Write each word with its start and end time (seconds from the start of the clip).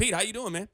Pete, 0.00 0.14
how 0.14 0.22
you 0.22 0.32
doing, 0.32 0.54
man? 0.54 0.66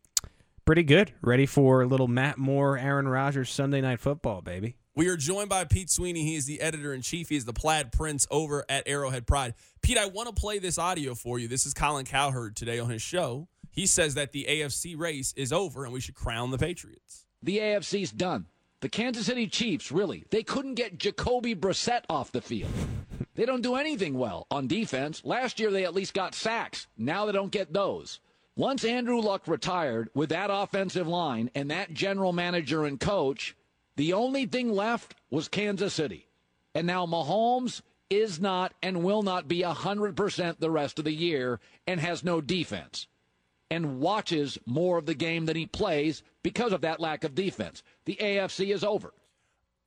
Pretty 0.65 0.85
good. 0.85 1.13
Ready 1.21 1.47
for 1.47 1.83
a 1.83 1.87
little 1.87 2.07
Matt 2.07 2.39
Moore, 2.39 2.79
Aaron 2.79 3.09
Rodgers 3.09 3.51
Sunday 3.51 3.81
Night 3.81 3.99
Football, 3.99 4.41
baby. 4.41 4.77
We 4.95 5.09
are 5.09 5.17
joined 5.17 5.49
by 5.49 5.65
Pete 5.65 5.91
Sweeney. 5.91 6.23
He 6.23 6.37
is 6.37 6.47
the 6.47 6.61
editor 6.61 6.95
in 6.95 7.03
chief. 7.03 7.31
He 7.31 7.35
is 7.35 7.45
the 7.45 7.53
plaid 7.53 7.91
prince 7.91 8.29
over 8.31 8.65
at 8.69 8.87
Arrowhead 8.87 9.27
Pride. 9.27 9.55
Pete, 9.83 9.99
I 9.99 10.07
want 10.07 10.29
to 10.29 10.41
play 10.41 10.61
this 10.61 10.79
audio 10.79 11.17
for 11.17 11.41
you. 11.41 11.49
This 11.49 11.67
is 11.67 11.75
Colin 11.75 12.05
Cowherd 12.05 12.55
today 12.55 12.79
on 12.79 12.89
his 12.89 13.03
show. 13.03 13.49
He 13.73 13.87
says 13.87 14.15
that 14.15 14.31
the 14.31 14.47
AFC 14.49 14.97
race 14.97 15.35
is 15.37 15.53
over 15.53 15.83
and 15.83 15.93
we 15.93 15.99
should 15.99 16.15
crown 16.15 16.53
the 16.53 16.59
Patriots. 16.59 17.27
The 17.43 17.59
AFC's 17.59 18.13
done. 18.13 18.47
The 18.79 18.89
Kansas 18.89 19.27
City 19.27 19.49
Chiefs, 19.49 19.91
really, 19.91 20.25
they 20.31 20.45
couldn't 20.45 20.75
get 20.75 20.99
Jacoby 20.99 21.57
Brissett 21.57 22.03
off 22.09 22.31
the 22.31 22.41
field. 22.41 22.71
They 23.35 23.45
don't 23.45 23.63
do 23.63 23.75
anything 23.75 24.15
well 24.17 24.47
on 24.53 24.69
defense. 24.69 25.23
Last 25.25 25.59
year, 25.59 25.73
they 25.73 25.85
at 25.85 25.95
least 25.95 26.15
got 26.15 26.33
sacks. 26.37 26.87
Now 26.97 27.27
they 27.27 27.33
don't 27.33 27.51
get 27.51 27.73
those. 27.73 28.21
Once 28.57 28.85
Andrew 28.85 29.21
Luck 29.21 29.47
retired 29.47 30.09
with 30.15 30.31
that 30.31 30.49
offensive 30.51 31.07
line 31.07 31.51
and 31.55 31.71
that 31.71 31.93
general 31.93 32.33
manager 32.33 32.87
and 32.87 32.99
coach, 32.99 33.55
the 33.97 34.15
only 34.15 34.47
thing 34.47 34.73
left 34.73 35.15
was 35.31 35.47
Kansas 35.47 35.93
City. 35.93 36.27
And 36.75 36.87
now 36.87 37.05
Mahomes 37.05 37.83
is 38.09 38.41
not 38.41 38.73
and 38.83 39.05
will 39.05 39.23
not 39.23 39.47
be 39.47 39.61
100% 39.61 40.59
the 40.59 40.71
rest 40.71 40.99
of 40.99 41.05
the 41.05 41.13
year 41.13 41.61
and 41.87 42.01
has 42.01 42.25
no 42.25 42.41
defense 42.41 43.07
and 43.71 44.01
watches 44.01 44.59
more 44.65 44.97
of 44.97 45.07
the 45.07 45.15
game 45.15 45.45
than 45.45 45.57
he 45.57 45.67
plays 45.67 46.23
because 46.43 46.73
of 46.73 46.81
that 46.81 47.01
lack 47.01 47.25
of 47.25 47.35
defense. 47.35 47.83
The 48.07 48.17
AFC 48.17 48.73
is 48.73 48.85
over. 48.85 49.13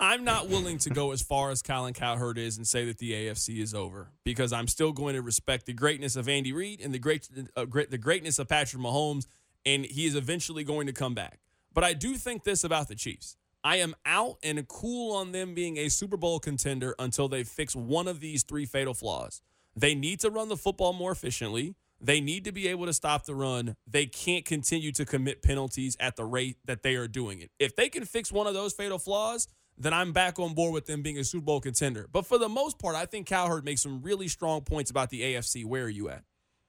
I'm 0.02 0.23
not 0.23 0.48
willing 0.48 0.77
to 0.80 0.89
go 0.89 1.12
as 1.12 1.21
far 1.21 1.52
as 1.52 1.62
Colin 1.62 1.94
Cowherd 1.94 2.38
is 2.38 2.55
and 2.55 2.66
say 2.66 2.85
that 2.85 2.99
the 2.99 3.12
AFC 3.12 3.59
is 3.59 3.73
over 3.73 4.12
because 4.23 4.53
I'm 4.53 4.67
still 4.67 4.94
going 4.94 5.16
to 5.16 5.22
respect 5.22 5.66
the 5.66 5.73
greatness 5.73 6.16
of 6.16 6.30
Andy 6.30 6.53
Reid 6.53 6.80
and 6.80 6.94
the 6.94 6.99
great, 6.99 7.27
uh, 7.58 7.66
great 7.66 7.91
the 7.91 7.98
greatness 7.98 8.39
of 8.39 8.48
Patrick 8.48 8.81
Mahomes, 8.81 9.25
and 9.66 9.85
he 9.85 10.05
is 10.05 10.16
eventually 10.16 10.63
going 10.63 10.88
to 10.88 10.94
come 10.94 11.13
back. 11.13 11.39
But 11.73 11.84
I 11.84 11.91
do 11.91 12.16
think 12.16 12.45
this 12.45 12.63
about 12.63 12.88
the 12.88 12.95
Chiefs. 12.95 13.36
I 13.61 13.75
am 13.78 13.94
out 14.06 14.38
and 14.41 14.66
cool 14.69 15.14
on 15.14 15.33
them 15.33 15.53
being 15.53 15.75
a 15.78 15.89
Super 15.89 16.16
Bowl 16.16 16.39
contender 16.39 16.95
until 16.97 17.28
they 17.28 17.44
fix 17.44 17.75
one 17.75 18.08
of 18.08 18.22
these 18.22 18.44
three 18.44 18.66
fatal 18.66 18.94
flaws. 18.94 19.41
They 19.75 19.95
need 19.95 20.22
to 20.22 20.30
run 20.30 20.47
the 20.47 20.56
football 20.56 20.94
more 20.94 21.11
efficiently. 21.11 21.75
They 22.00 22.22
need 22.22 22.45
to 22.45 22.53
be 22.53 22.69
able 22.69 22.86
to 22.86 22.94
stop 22.94 23.25
the 23.25 23.36
run. 23.36 23.75
They 23.86 24.06
can't 24.06 24.45
continue 24.45 24.94
to 24.94 25.03
commit 25.03 25.44
penalties 25.44 25.97
at 26.00 26.16
the 26.16 26.23
rate 26.23 26.56
that 26.63 26.84
they 26.84 26.95
are 26.95 27.09
doing 27.09 27.41
it. 27.41 27.52
If 27.59 27.75
they 27.75 27.89
can 27.89 28.06
fix 28.06 28.31
one 28.31 28.47
of 28.47 28.53
those 28.53 28.72
fatal 28.72 28.97
flaws, 28.97 29.50
then 29.80 29.94
I'm 29.94 30.11
back 30.11 30.38
on 30.39 30.53
board 30.53 30.73
with 30.73 30.85
them 30.85 31.02
being 31.02 31.17
a 31.17 31.23
Super 31.23 31.45
Bowl 31.45 31.61
contender. 31.61 32.08
But 32.11 32.25
for 32.25 32.38
the 32.38 32.49
most 32.49 32.77
part, 32.77 32.95
I 32.95 33.05
think 33.05 33.27
Cowherd 33.27 33.63
makes 33.63 33.81
some 33.81 34.02
really 34.02 34.27
strong 34.27 34.61
points 34.61 34.91
about 34.91 35.09
the 35.09 35.22
AFC. 35.22 35.66
Where 35.66 35.85
are 35.85 35.89
you 35.89 36.09
at? 36.09 36.23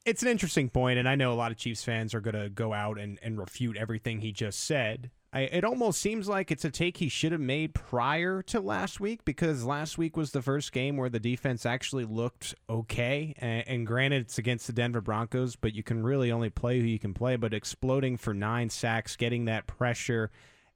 It's 0.06 0.22
an 0.22 0.28
interesting 0.28 0.70
point, 0.70 0.98
and 0.98 1.08
I 1.08 1.14
know 1.14 1.32
a 1.32 1.34
lot 1.34 1.50
of 1.50 1.58
Chiefs 1.58 1.84
fans 1.84 2.14
are 2.14 2.22
going 2.22 2.34
to 2.34 2.48
go 2.48 2.72
out 2.72 2.98
and, 2.98 3.18
and 3.22 3.38
refute 3.38 3.76
everything 3.76 4.20
he 4.20 4.32
just 4.32 4.64
said. 4.64 5.10
I, 5.32 5.42
it 5.42 5.62
almost 5.62 6.00
seems 6.00 6.26
like 6.26 6.50
it's 6.50 6.64
a 6.64 6.70
take 6.70 6.96
he 6.96 7.08
should 7.08 7.32
have 7.32 7.40
made 7.40 7.74
prior 7.74 8.42
to 8.44 8.60
last 8.60 8.98
week 8.98 9.24
because 9.24 9.64
last 9.64 9.98
week 9.98 10.16
was 10.16 10.32
the 10.32 10.42
first 10.42 10.72
game 10.72 10.96
where 10.96 11.10
the 11.10 11.20
defense 11.20 11.66
actually 11.66 12.04
looked 12.04 12.54
okay. 12.68 13.34
And, 13.38 13.68
and, 13.68 13.86
granted, 13.86 14.22
it's 14.22 14.38
against 14.38 14.66
the 14.66 14.72
Denver 14.72 15.00
Broncos, 15.00 15.54
but 15.54 15.74
you 15.74 15.82
can 15.82 16.02
really 16.02 16.32
only 16.32 16.50
play 16.50 16.80
who 16.80 16.86
you 16.86 16.98
can 16.98 17.14
play. 17.14 17.36
But 17.36 17.54
exploding 17.54 18.16
for 18.16 18.32
nine 18.32 18.70
sacks, 18.70 19.16
getting 19.16 19.44
that 19.44 19.66
pressure, 19.66 20.30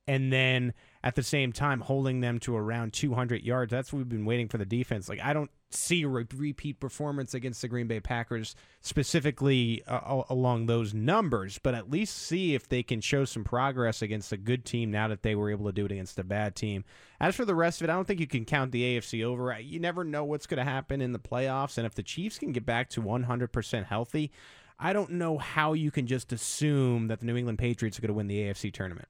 and 0.07 0.33
then 0.33 0.75
at 1.05 1.17
the 1.17 1.23
same 1.23 1.53
time 1.53 1.83
holding 1.83 2.21
them 2.21 2.41
to 2.41 2.57
around 2.57 2.95
200 2.95 3.43
yards. 3.43 3.71
That's 3.71 3.93
what 3.93 3.99
we've 3.99 4.09
been 4.09 4.25
waiting 4.25 4.49
for 4.49 4.57
the 4.57 4.65
defense. 4.65 5.07
Like 5.07 5.21
I 5.21 5.35
don't 5.35 5.51
see 5.71 6.03
a 6.03 6.09
re- 6.09 6.27
repeat 6.35 6.81
performance 6.81 7.35
against 7.35 7.61
the 7.61 7.69
Green 7.69 7.87
Bay 7.87 8.01
Packers 8.01 8.57
specifically 8.81 9.83
uh, 9.87 10.23
along 10.31 10.65
those 10.65 10.95
numbers, 10.95 11.59
but 11.63 11.75
at 11.75 11.91
least 11.91 12.17
see 12.17 12.55
if 12.55 12.67
they 12.71 12.83
can 12.83 13.03
show 13.03 13.27
some 13.27 13.45
progress 13.45 14.01
against 14.01 14.33
a 14.33 14.39
good 14.39 14.65
team 14.65 14.91
now 14.91 15.07
that 15.07 15.23
they 15.23 15.35
were 15.35 15.51
able 15.51 15.67
to 15.67 15.73
do 15.73 15.85
it 15.85 15.93
against 15.93 16.19
a 16.19 16.25
bad 16.25 16.57
team. 16.57 16.85
As 17.21 17.35
for 17.35 17.45
the 17.45 17.55
rest 17.55 17.83
of 17.83 17.89
it, 17.89 17.93
I 17.93 17.97
don't 17.97 18.07
think 18.07 18.21
you 18.21 18.27
can 18.27 18.47
count 18.47 18.73
the 18.73 18.97
AFC 18.97 19.23
over. 19.23 19.55
You 19.61 19.81
never 19.81 20.05
know 20.05 20.25
what's 20.25 20.47
going 20.47 20.65
to 20.65 20.71
happen 20.71 21.03
in 21.03 21.13
the 21.13 21.19
playoffs, 21.19 21.77
and 21.77 21.87
if 21.87 21.95
the 21.95 22.03
Chiefs 22.03 22.39
can 22.39 22.53
get 22.53 22.65
back 22.65 22.89
to 22.91 23.03
100% 23.03 23.85
healthy, 23.85 24.33
I 24.79 24.95
don't 24.95 25.11
know 25.11 25.37
how 25.37 25.75
you 25.75 25.91
can 25.91 26.07
just 26.07 26.33
assume 26.33 27.09
that 27.09 27.21
the 27.21 27.27
New 27.27 27.37
England 27.37 27.59
Patriots 27.59 27.99
are 27.99 28.03
going 28.03 28.09
to 28.09 28.15
win 28.15 28.27
the 28.27 28.41
AFC 28.41 28.73
tournament. 28.73 29.09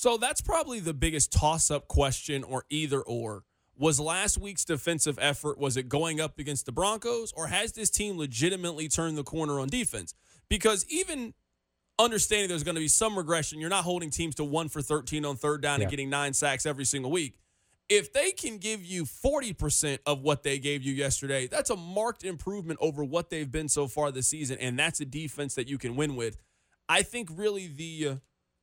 So 0.00 0.16
that's 0.16 0.40
probably 0.40 0.80
the 0.80 0.94
biggest 0.94 1.30
toss 1.30 1.70
up 1.70 1.86
question 1.86 2.42
or 2.42 2.64
either 2.70 3.02
or. 3.02 3.44
Was 3.76 4.00
last 4.00 4.38
week's 4.38 4.64
defensive 4.64 5.18
effort 5.20 5.58
was 5.58 5.76
it 5.76 5.90
going 5.90 6.22
up 6.22 6.38
against 6.38 6.64
the 6.64 6.72
Broncos 6.72 7.34
or 7.36 7.48
has 7.48 7.72
this 7.72 7.90
team 7.90 8.16
legitimately 8.16 8.88
turned 8.88 9.18
the 9.18 9.22
corner 9.22 9.60
on 9.60 9.68
defense? 9.68 10.14
Because 10.48 10.86
even 10.88 11.34
understanding 11.98 12.48
there's 12.48 12.62
going 12.62 12.76
to 12.76 12.80
be 12.80 12.88
some 12.88 13.14
regression, 13.14 13.60
you're 13.60 13.68
not 13.68 13.84
holding 13.84 14.08
teams 14.08 14.34
to 14.36 14.44
1 14.44 14.70
for 14.70 14.80
13 14.80 15.26
on 15.26 15.36
third 15.36 15.60
down 15.60 15.80
yeah. 15.80 15.82
and 15.82 15.90
getting 15.90 16.08
9 16.08 16.32
sacks 16.32 16.64
every 16.64 16.86
single 16.86 17.10
week. 17.10 17.38
If 17.90 18.10
they 18.14 18.30
can 18.30 18.56
give 18.56 18.82
you 18.82 19.04
40% 19.04 19.98
of 20.06 20.22
what 20.22 20.44
they 20.44 20.58
gave 20.58 20.82
you 20.82 20.94
yesterday, 20.94 21.46
that's 21.46 21.68
a 21.68 21.76
marked 21.76 22.24
improvement 22.24 22.78
over 22.80 23.04
what 23.04 23.28
they've 23.28 23.52
been 23.52 23.68
so 23.68 23.86
far 23.86 24.10
this 24.10 24.28
season 24.28 24.56
and 24.60 24.78
that's 24.78 25.02
a 25.02 25.04
defense 25.04 25.56
that 25.56 25.68
you 25.68 25.76
can 25.76 25.94
win 25.94 26.16
with. 26.16 26.38
I 26.88 27.02
think 27.02 27.28
really 27.34 27.66
the 27.66 28.08
uh, 28.08 28.14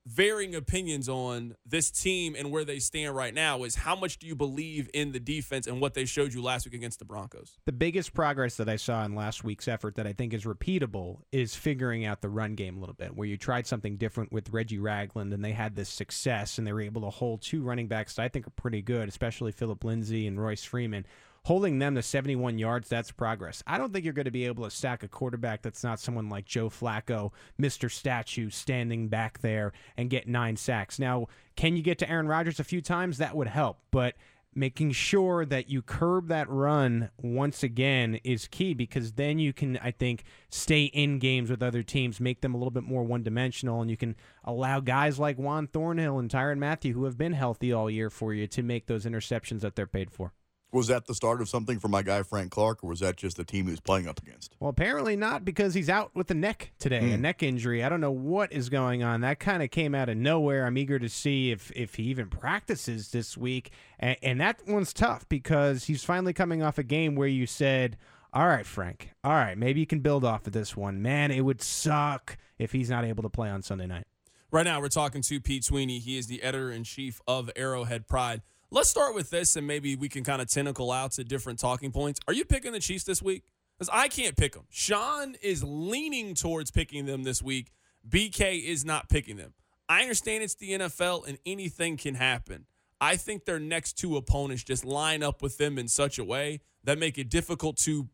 varying 0.07 0.55
opinions 0.55 1.09
on 1.09 1.55
this 1.65 1.91
team 1.91 2.33
and 2.37 2.49
where 2.49 2.63
they 2.63 2.79
stand 2.79 3.13
right 3.13 3.33
now 3.33 3.63
is 3.63 3.75
how 3.75 3.95
much 3.95 4.17
do 4.19 4.25
you 4.25 4.35
believe 4.35 4.89
in 4.93 5.11
the 5.11 5.19
defense 5.19 5.67
and 5.67 5.81
what 5.81 5.93
they 5.93 6.05
showed 6.05 6.33
you 6.33 6.41
last 6.41 6.65
week 6.65 6.73
against 6.73 6.99
the 6.99 7.05
Broncos? 7.05 7.57
The 7.65 7.73
biggest 7.73 8.13
progress 8.13 8.55
that 8.55 8.69
I 8.69 8.77
saw 8.77 9.03
in 9.03 9.15
last 9.15 9.43
week's 9.43 9.67
effort 9.67 9.95
that 9.95 10.07
I 10.07 10.13
think 10.13 10.33
is 10.33 10.45
repeatable 10.45 11.19
is 11.33 11.55
figuring 11.55 12.05
out 12.05 12.21
the 12.21 12.29
run 12.29 12.55
game 12.55 12.77
a 12.77 12.79
little 12.79 12.95
bit, 12.95 13.15
where 13.15 13.27
you 13.27 13.35
tried 13.35 13.67
something 13.67 13.97
different 13.97 14.31
with 14.31 14.49
Reggie 14.51 14.79
Ragland 14.79 15.33
and 15.33 15.43
they 15.43 15.51
had 15.51 15.75
this 15.75 15.89
success 15.89 16.57
and 16.57 16.65
they 16.65 16.71
were 16.71 16.81
able 16.81 17.01
to 17.01 17.09
hold 17.09 17.41
two 17.41 17.61
running 17.61 17.87
backs 17.87 18.15
that 18.15 18.23
I 18.23 18.29
think 18.29 18.47
are 18.47 18.51
pretty 18.51 18.81
good, 18.81 19.09
especially 19.09 19.51
Philip 19.51 19.83
Lindsay 19.83 20.25
and 20.25 20.41
Royce 20.41 20.63
Freeman 20.63 21.05
holding 21.47 21.79
them 21.79 21.95
to 21.95 22.01
71 22.01 22.59
yards, 22.59 22.89
that's 22.89 23.09
progress. 23.09 23.63
I 23.65 23.77
don't 23.77 23.93
think 23.93 24.03
you're 24.03 24.13
going 24.13 24.25
to 24.25 24.31
be 24.31 24.45
able 24.45 24.65
to 24.65 24.69
stack 24.69 25.01
a 25.03 25.07
quarterback 25.07 25.61
that's 25.61 25.81
not 25.81 25.97
someone 25.97 26.27
like 26.27 26.43
Joe 26.43 26.69
Flacco, 26.69 27.31
Mr. 27.57 27.89
Statue, 27.89 28.49
standing 28.49 29.07
back 29.07 29.39
there 29.39 29.71
and 29.95 30.09
get 30.09 30.27
nine 30.27 30.57
sacks. 30.57 30.99
Now, 30.99 31.27
can 31.55 31.77
you 31.77 31.81
get 31.81 31.99
to 31.99 32.09
Aaron 32.09 32.27
Rodgers 32.27 32.59
a 32.59 32.65
few 32.65 32.81
times? 32.81 33.17
That 33.17 33.33
would 33.33 33.47
help, 33.47 33.79
but 33.91 34.15
making 34.53 34.91
sure 34.91 35.45
that 35.45 35.69
you 35.69 35.81
curb 35.81 36.27
that 36.27 36.49
run 36.49 37.11
once 37.17 37.63
again 37.63 38.19
is 38.25 38.49
key 38.49 38.73
because 38.73 39.13
then 39.13 39.39
you 39.39 39.53
can, 39.53 39.77
I 39.77 39.91
think, 39.91 40.25
stay 40.49 40.83
in 40.83 41.17
games 41.17 41.49
with 41.49 41.63
other 41.63 41.81
teams, 41.81 42.19
make 42.19 42.41
them 42.41 42.55
a 42.55 42.57
little 42.57 42.71
bit 42.71 42.83
more 42.83 43.03
one 43.03 43.23
dimensional, 43.23 43.79
and 43.79 43.89
you 43.89 43.95
can 43.95 44.17
allow 44.43 44.81
guys 44.81 45.17
like 45.17 45.37
Juan 45.37 45.67
Thornhill 45.67 46.19
and 46.19 46.29
Tyrann 46.29 46.57
Mathieu 46.57 46.93
who 46.93 47.05
have 47.05 47.17
been 47.17 47.31
healthy 47.31 47.71
all 47.71 47.89
year 47.89 48.09
for 48.09 48.33
you, 48.33 48.47
to 48.47 48.63
make 48.63 48.87
those 48.87 49.05
interceptions 49.05 49.61
that 49.61 49.77
they're 49.77 49.87
paid 49.87 50.11
for. 50.11 50.33
Was 50.71 50.87
that 50.87 51.07
the 51.07 51.15
start 51.15 51.41
of 51.41 51.47
something 51.47 51.79
for 51.79 51.87
my 51.87 52.01
guy 52.01 52.23
Frank 52.23 52.51
Clark, 52.51 52.83
or 52.83 52.87
was 52.87 52.99
that 52.99 53.15
just 53.15 53.37
the 53.37 53.45
team 53.45 53.65
he 53.65 53.71
was 53.71 53.79
playing 53.79 54.07
up 54.07 54.21
against? 54.21 54.55
Well, 54.59 54.69
apparently 54.69 55.15
not 55.15 55.45
because 55.45 55.73
he's 55.73 55.89
out 55.89 56.11
with 56.13 56.29
a 56.29 56.33
neck 56.33 56.71
today, 56.77 56.99
mm. 56.99 57.13
a 57.13 57.15
hmm. 57.15 57.21
neck 57.21 57.41
injury. 57.41 57.83
I 57.83 57.89
don't 57.89 58.01
know 58.01 58.11
what 58.11 58.51
is 58.51 58.67
going 58.67 59.01
on. 59.01 59.21
That 59.21 59.39
kind 59.39 59.63
of 59.63 59.71
came 59.71 59.95
out 59.95 60.09
of 60.09 60.17
nowhere. 60.17 60.65
I'm 60.65 60.77
eager 60.77 60.99
to 60.99 61.07
see 61.07 61.51
if 61.51 61.71
if 61.71 61.95
he 61.95 62.03
even 62.03 62.27
practices 62.29 63.11
this 63.11 63.37
week, 63.37 63.71
and, 63.97 64.17
and 64.21 64.41
that 64.41 64.61
one's 64.67 64.91
tough 64.91 65.27
because 65.29 65.85
he's 65.85 66.03
finally 66.03 66.33
coming 66.33 66.61
off 66.61 66.77
a 66.77 66.83
game 66.83 67.15
where 67.15 67.29
you 67.29 67.47
said, 67.47 67.97
"All 68.33 68.47
right, 68.47 68.65
Frank, 68.65 69.11
all 69.23 69.33
right, 69.33 69.57
maybe 69.57 69.79
you 69.79 69.87
can 69.87 70.01
build 70.01 70.25
off 70.25 70.47
of 70.47 70.53
this 70.53 70.75
one." 70.75 71.01
Man, 71.01 71.31
it 71.31 71.41
would 71.41 71.61
suck 71.61 72.37
if 72.59 72.73
he's 72.73 72.89
not 72.89 73.05
able 73.05 73.23
to 73.23 73.29
play 73.29 73.49
on 73.49 73.61
Sunday 73.61 73.87
night. 73.87 74.05
Right 74.51 74.65
now, 74.65 74.81
we're 74.81 74.89
talking 74.89 75.21
to 75.21 75.39
Pete 75.39 75.63
Sweeney. 75.63 75.99
He 75.99 76.17
is 76.17 76.27
the 76.27 76.41
editor 76.41 76.71
in 76.71 76.83
chief 76.83 77.21
of 77.27 77.49
Arrowhead 77.55 78.07
Pride. 78.07 78.41
Let's 78.69 78.89
start 78.89 79.15
with 79.15 79.29
this, 79.29 79.55
and 79.55 79.65
maybe 79.65 79.95
we 79.95 80.09
can 80.09 80.25
kind 80.25 80.41
of 80.41 80.49
tentacle 80.49 80.91
out 80.91 81.13
to 81.13 81.23
different 81.23 81.57
talking 81.57 81.89
points. 81.93 82.19
Are 82.27 82.33
you 82.33 82.43
picking 82.43 82.73
the 82.73 82.81
Chiefs 82.81 83.05
this 83.05 83.21
week? 83.21 83.43
Because 83.79 83.89
I 83.93 84.09
can't 84.09 84.35
pick 84.35 84.55
them. 84.55 84.65
Sean 84.69 85.35
is 85.41 85.63
leaning 85.63 86.33
towards 86.33 86.69
picking 86.69 87.05
them 87.05 87.23
this 87.23 87.41
week. 87.41 87.71
BK 88.09 88.61
is 88.61 88.83
not 88.83 89.07
picking 89.07 89.37
them. 89.37 89.53
I 89.87 90.01
understand 90.01 90.43
it's 90.43 90.55
the 90.55 90.71
NFL 90.71 91.25
and 91.27 91.37
anything 91.45 91.95
can 91.95 92.15
happen. 92.15 92.65
I 92.99 93.15
think 93.15 93.45
their 93.45 93.59
next 93.59 93.93
two 93.93 94.17
opponents 94.17 94.65
just 94.65 94.83
line 94.83 95.23
up 95.23 95.41
with 95.41 95.57
them 95.57 95.77
in 95.77 95.87
such 95.87 96.19
a 96.19 96.25
way 96.25 96.59
that 96.83 96.99
make 96.99 97.17
it 97.17 97.29
difficult 97.29 97.77
to 97.77 98.09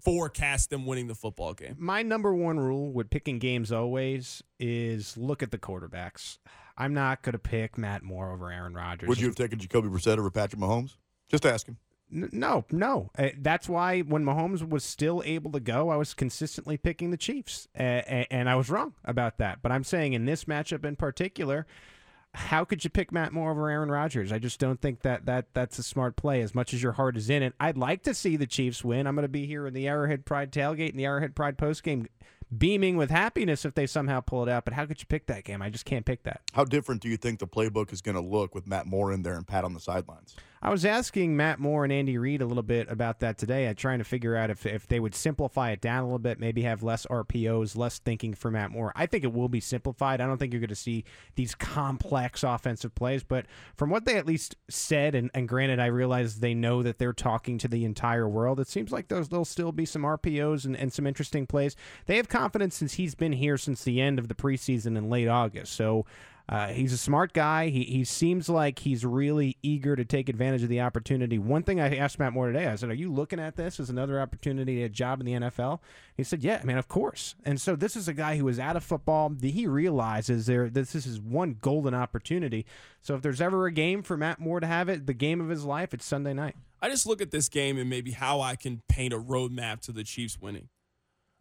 forecast 0.00 0.70
them 0.70 0.86
winning 0.86 1.06
the 1.08 1.14
football 1.14 1.54
game. 1.54 1.76
My 1.78 2.02
number 2.02 2.34
one 2.34 2.58
rule 2.58 2.92
with 2.92 3.10
picking 3.10 3.38
games 3.38 3.72
always 3.72 4.42
is 4.58 5.16
look 5.16 5.42
at 5.42 5.50
the 5.50 5.58
quarterbacks. 5.58 6.38
I'm 6.78 6.92
not 6.94 7.22
going 7.22 7.32
to 7.32 7.38
pick 7.38 7.78
Matt 7.78 8.02
Moore 8.02 8.32
over 8.32 8.50
Aaron 8.50 8.74
Rodgers. 8.74 9.08
Would 9.08 9.20
you 9.20 9.26
have 9.26 9.36
taken 9.36 9.58
Jacoby 9.58 9.88
Brissett 9.88 10.18
over 10.18 10.30
Patrick 10.30 10.60
Mahomes? 10.60 10.96
Just 11.28 11.46
asking. 11.46 11.78
No, 12.08 12.64
no. 12.70 13.10
Uh, 13.18 13.30
that's 13.38 13.68
why 13.68 14.00
when 14.00 14.24
Mahomes 14.24 14.68
was 14.68 14.84
still 14.84 15.22
able 15.24 15.50
to 15.52 15.60
go, 15.60 15.88
I 15.88 15.96
was 15.96 16.14
consistently 16.14 16.76
picking 16.76 17.10
the 17.10 17.16
Chiefs, 17.16 17.66
uh, 17.76 17.82
and 17.82 18.48
I 18.48 18.54
was 18.54 18.70
wrong 18.70 18.94
about 19.04 19.38
that. 19.38 19.60
But 19.60 19.72
I'm 19.72 19.82
saying 19.82 20.12
in 20.12 20.24
this 20.24 20.44
matchup 20.44 20.84
in 20.84 20.94
particular, 20.94 21.66
how 22.36 22.66
could 22.66 22.84
you 22.84 22.90
pick 22.90 23.10
Matt 23.10 23.32
Moore 23.32 23.50
over 23.50 23.70
Aaron 23.70 23.90
Rodgers? 23.90 24.30
I 24.30 24.38
just 24.38 24.60
don't 24.60 24.80
think 24.80 25.00
that, 25.02 25.24
that 25.24 25.46
that's 25.54 25.78
a 25.78 25.82
smart 25.82 26.16
play. 26.16 26.42
As 26.42 26.54
much 26.54 26.74
as 26.74 26.82
your 26.82 26.92
heart 26.92 27.16
is 27.16 27.30
in 27.30 27.42
it, 27.42 27.54
I'd 27.58 27.78
like 27.78 28.02
to 28.02 28.12
see 28.12 28.36
the 28.36 28.46
Chiefs 28.46 28.84
win. 28.84 29.06
I'm 29.06 29.14
going 29.14 29.22
to 29.22 29.28
be 29.28 29.46
here 29.46 29.66
in 29.66 29.72
the 29.72 29.88
Arrowhead 29.88 30.26
Pride 30.26 30.52
tailgate 30.52 30.90
and 30.90 30.98
the 30.98 31.06
Arrowhead 31.06 31.34
Pride 31.34 31.56
postgame 31.56 32.06
beaming 32.56 32.96
with 32.96 33.10
happiness 33.10 33.64
if 33.64 33.74
they 33.74 33.86
somehow 33.86 34.20
pull 34.20 34.42
it 34.42 34.50
out. 34.50 34.66
But 34.66 34.74
how 34.74 34.84
could 34.84 35.00
you 35.00 35.06
pick 35.06 35.26
that 35.26 35.44
game? 35.44 35.62
I 35.62 35.70
just 35.70 35.86
can't 35.86 36.04
pick 36.04 36.24
that. 36.24 36.42
How 36.52 36.64
different 36.64 37.00
do 37.00 37.08
you 37.08 37.16
think 37.16 37.38
the 37.38 37.46
playbook 37.46 37.90
is 37.90 38.02
going 38.02 38.16
to 38.16 38.20
look 38.20 38.54
with 38.54 38.66
Matt 38.66 38.86
Moore 38.86 39.12
in 39.12 39.22
there 39.22 39.34
and 39.34 39.46
Pat 39.46 39.64
on 39.64 39.72
the 39.72 39.80
sidelines? 39.80 40.36
I 40.62 40.70
was 40.70 40.84
asking 40.86 41.36
Matt 41.36 41.58
Moore 41.58 41.84
and 41.84 41.92
Andy 41.92 42.16
Reid 42.16 42.40
a 42.40 42.46
little 42.46 42.62
bit 42.62 42.90
about 42.90 43.20
that 43.20 43.36
today. 43.36 43.68
I'm 43.68 43.74
trying 43.74 43.98
to 43.98 44.04
figure 44.04 44.34
out 44.34 44.48
if, 44.48 44.64
if 44.64 44.86
they 44.86 44.98
would 44.98 45.14
simplify 45.14 45.70
it 45.70 45.82
down 45.82 46.02
a 46.02 46.06
little 46.06 46.18
bit, 46.18 46.40
maybe 46.40 46.62
have 46.62 46.82
less 46.82 47.04
RPOs, 47.06 47.76
less 47.76 47.98
thinking 47.98 48.32
for 48.32 48.50
Matt 48.50 48.70
Moore. 48.70 48.92
I 48.96 49.06
think 49.06 49.22
it 49.22 49.32
will 49.32 49.50
be 49.50 49.60
simplified. 49.60 50.20
I 50.20 50.26
don't 50.26 50.38
think 50.38 50.52
you're 50.52 50.60
going 50.60 50.68
to 50.68 50.74
see 50.74 51.04
these 51.34 51.54
complex 51.54 52.42
offensive 52.42 52.94
plays, 52.94 53.22
but 53.22 53.44
from 53.76 53.90
what 53.90 54.06
they 54.06 54.16
at 54.16 54.26
least 54.26 54.56
said, 54.68 55.14
and, 55.14 55.30
and 55.34 55.46
granted, 55.46 55.78
I 55.78 55.86
realize 55.86 56.40
they 56.40 56.54
know 56.54 56.82
that 56.82 56.98
they're 56.98 57.12
talking 57.12 57.58
to 57.58 57.68
the 57.68 57.84
entire 57.84 58.28
world, 58.28 58.58
it 58.58 58.68
seems 58.68 58.90
like 58.92 59.08
there'll 59.08 59.44
still 59.44 59.72
be 59.72 59.84
some 59.84 60.02
RPOs 60.02 60.64
and, 60.64 60.74
and 60.74 60.92
some 60.92 61.06
interesting 61.06 61.46
plays. 61.46 61.76
They 62.06 62.16
have 62.16 62.28
confidence 62.28 62.76
since 62.76 62.94
he's 62.94 63.14
been 63.14 63.32
here 63.32 63.58
since 63.58 63.84
the 63.84 64.00
end 64.00 64.18
of 64.18 64.28
the 64.28 64.34
preseason 64.34 64.96
in 64.96 65.10
late 65.10 65.28
August. 65.28 65.74
So, 65.74 66.06
uh, 66.48 66.68
he's 66.68 66.92
a 66.92 66.96
smart 66.98 67.32
guy. 67.32 67.68
He, 67.70 67.82
he 67.84 68.04
seems 68.04 68.48
like 68.48 68.78
he's 68.78 69.04
really 69.04 69.56
eager 69.62 69.96
to 69.96 70.04
take 70.04 70.28
advantage 70.28 70.62
of 70.62 70.68
the 70.68 70.80
opportunity. 70.80 71.38
One 71.38 71.64
thing 71.64 71.80
I 71.80 71.96
asked 71.96 72.20
Matt 72.20 72.32
Moore 72.32 72.46
today, 72.46 72.68
I 72.68 72.76
said, 72.76 72.88
Are 72.88 72.94
you 72.94 73.12
looking 73.12 73.40
at 73.40 73.56
this 73.56 73.80
as 73.80 73.90
another 73.90 74.20
opportunity, 74.20 74.82
a 74.84 74.88
job 74.88 75.18
in 75.20 75.26
the 75.26 75.32
NFL? 75.32 75.80
He 76.16 76.22
said, 76.22 76.44
Yeah, 76.44 76.60
I 76.62 76.64
mean, 76.64 76.78
of 76.78 76.86
course. 76.86 77.34
And 77.44 77.60
so 77.60 77.74
this 77.74 77.96
is 77.96 78.06
a 78.06 78.12
guy 78.14 78.36
who 78.36 78.46
is 78.46 78.60
out 78.60 78.76
of 78.76 78.84
football. 78.84 79.32
He 79.42 79.66
realizes 79.66 80.46
there 80.46 80.68
this, 80.70 80.92
this 80.92 81.04
is 81.06 81.20
one 81.20 81.56
golden 81.60 81.94
opportunity. 81.94 82.64
So 83.02 83.16
if 83.16 83.22
there's 83.22 83.40
ever 83.40 83.66
a 83.66 83.72
game 83.72 84.02
for 84.04 84.16
Matt 84.16 84.38
Moore 84.38 84.60
to 84.60 84.66
have 84.68 84.88
it, 84.88 85.06
the 85.06 85.14
game 85.14 85.40
of 85.40 85.48
his 85.48 85.64
life, 85.64 85.92
it's 85.92 86.06
Sunday 86.06 86.32
night. 86.32 86.54
I 86.80 86.88
just 86.90 87.06
look 87.06 87.20
at 87.20 87.32
this 87.32 87.48
game 87.48 87.76
and 87.78 87.90
maybe 87.90 88.12
how 88.12 88.40
I 88.40 88.54
can 88.54 88.82
paint 88.88 89.12
a 89.12 89.18
roadmap 89.18 89.80
to 89.82 89.92
the 89.92 90.04
Chiefs 90.04 90.38
winning. 90.40 90.68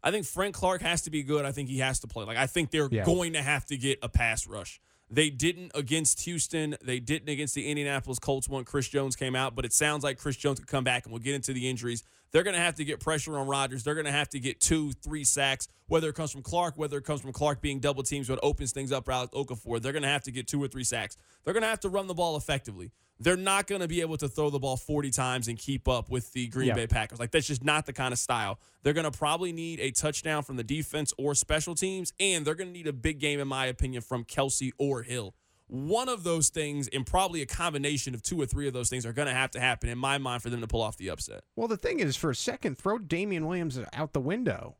I 0.01 0.09
think 0.11 0.25
Frank 0.25 0.55
Clark 0.55 0.81
has 0.81 1.01
to 1.03 1.11
be 1.11 1.23
good. 1.23 1.45
I 1.45 1.51
think 1.51 1.67
he 1.69 1.79
has 1.79 1.99
to 1.99 2.07
play. 2.07 2.25
Like 2.25 2.37
I 2.37 2.47
think 2.47 2.71
they're 2.71 2.87
Yeah. 2.91 3.03
going 3.05 3.33
to 3.33 3.41
have 3.43 3.65
to 3.65 3.77
get 3.77 3.99
a 4.01 4.09
pass 4.09 4.47
rush. 4.47 4.79
They 5.15 5.29
didn't 5.29 5.71
against 5.73 6.23
Houston. 6.23 6.75
They 6.83 6.99
didn't 6.99 7.29
against 7.29 7.55
the 7.55 7.69
Indianapolis 7.69 8.19
Colts 8.19 8.49
when 8.49 8.65
Chris 8.65 8.89
Jones 8.89 9.15
came 9.15 9.33
out, 9.33 9.55
but 9.55 9.63
it 9.63 9.71
sounds 9.71 10.03
like 10.03 10.17
Chris 10.17 10.35
Jones 10.35 10.59
could 10.59 10.67
come 10.67 10.83
back 10.83 11.05
and 11.05 11.13
we'll 11.13 11.21
get 11.21 11.35
into 11.35 11.53
the 11.53 11.69
injuries. 11.69 12.03
They're 12.31 12.43
going 12.43 12.55
to 12.55 12.61
have 12.61 12.75
to 12.75 12.85
get 12.85 12.99
pressure 12.99 13.37
on 13.37 13.47
Rodgers. 13.47 13.83
They're 13.83 13.93
going 13.93 14.05
to 14.05 14.11
have 14.11 14.29
to 14.29 14.39
get 14.39 14.59
two, 14.59 14.91
three 14.91 15.23
sacks, 15.23 15.67
whether 15.87 16.09
it 16.09 16.15
comes 16.15 16.31
from 16.31 16.41
Clark, 16.41 16.77
whether 16.77 16.97
it 16.97 17.05
comes 17.05 17.21
from 17.21 17.31
Clark 17.31 17.61
being 17.61 17.79
double 17.79 18.03
teams, 18.03 18.29
what 18.29 18.39
opens 18.43 18.71
things 18.71 18.91
up 18.91 19.05
for 19.05 19.11
Alex 19.11 19.33
Okafor. 19.33 19.81
They're 19.81 19.93
going 19.93 20.03
to 20.03 20.09
have 20.09 20.23
to 20.23 20.31
get 20.31 20.47
two 20.47 20.61
or 20.61 20.67
three 20.67 20.83
sacks. 20.83 21.15
They're 21.43 21.53
going 21.53 21.63
to 21.63 21.69
have 21.69 21.79
to 21.81 21.89
run 21.89 22.07
the 22.07 22.13
ball 22.13 22.35
effectively. 22.35 22.91
They're 23.19 23.37
not 23.37 23.67
going 23.67 23.79
to 23.81 23.87
be 23.87 24.01
able 24.01 24.17
to 24.17 24.27
throw 24.27 24.49
the 24.49 24.59
ball 24.59 24.75
40 24.75 25.09
times 25.11 25.47
and 25.47 25.57
keep 25.57 25.87
up 25.87 26.09
with 26.09 26.33
the 26.33 26.47
Green. 26.47 26.75
Bay 26.75 26.87
Packers. 26.87 27.19
Like, 27.19 27.31
that's 27.31 27.47
just 27.47 27.63
not 27.63 27.85
the 27.85 27.93
kind 27.93 28.11
of 28.11 28.19
style. 28.19 28.59
They're 28.83 28.93
going 28.93 29.09
to 29.09 29.17
probably 29.17 29.53
need 29.53 29.79
a 29.79 29.91
touchdown 29.91 30.43
from 30.43 30.57
the 30.57 30.63
defense 30.63 31.13
or 31.17 31.33
special 31.33 31.75
teams, 31.75 32.11
and 32.19 32.45
they're 32.45 32.55
going 32.55 32.67
to 32.67 32.73
need 32.73 32.87
a 32.87 32.93
big 32.93 33.19
game, 33.19 33.39
in 33.39 33.47
my 33.47 33.67
opinion, 33.67 34.01
from 34.01 34.25
Kelce 34.25 34.71
or 34.77 35.01
Hill. 35.03 35.33
One 35.67 36.09
of 36.09 36.23
those 36.23 36.49
things, 36.49 36.87
and 36.89 37.05
probably 37.05 37.41
a 37.41 37.45
combination 37.45 38.13
of 38.13 38.21
two 38.21 38.39
or 38.39 38.45
three 38.45 38.67
of 38.67 38.73
those 38.73 38.89
things, 38.89 39.05
are 39.05 39.13
going 39.13 39.27
to 39.27 39.33
have 39.33 39.51
to 39.51 39.59
happen, 39.59 39.89
in 39.89 39.97
my 39.97 40.17
mind, 40.17 40.43
for 40.43 40.49
them 40.49 40.61
to 40.61 40.67
pull 40.67 40.81
off 40.81 40.97
the 40.97 41.09
upset. 41.09 41.43
Well, 41.55 41.67
the 41.67 41.77
thing 41.77 41.99
is, 41.99 42.15
for 42.15 42.29
a 42.29 42.35
second, 42.35 42.77
throw 42.77 42.99
Damien 42.99 43.47
Williams 43.47 43.79
out 43.93 44.13
the 44.13 44.19
window. 44.19 44.75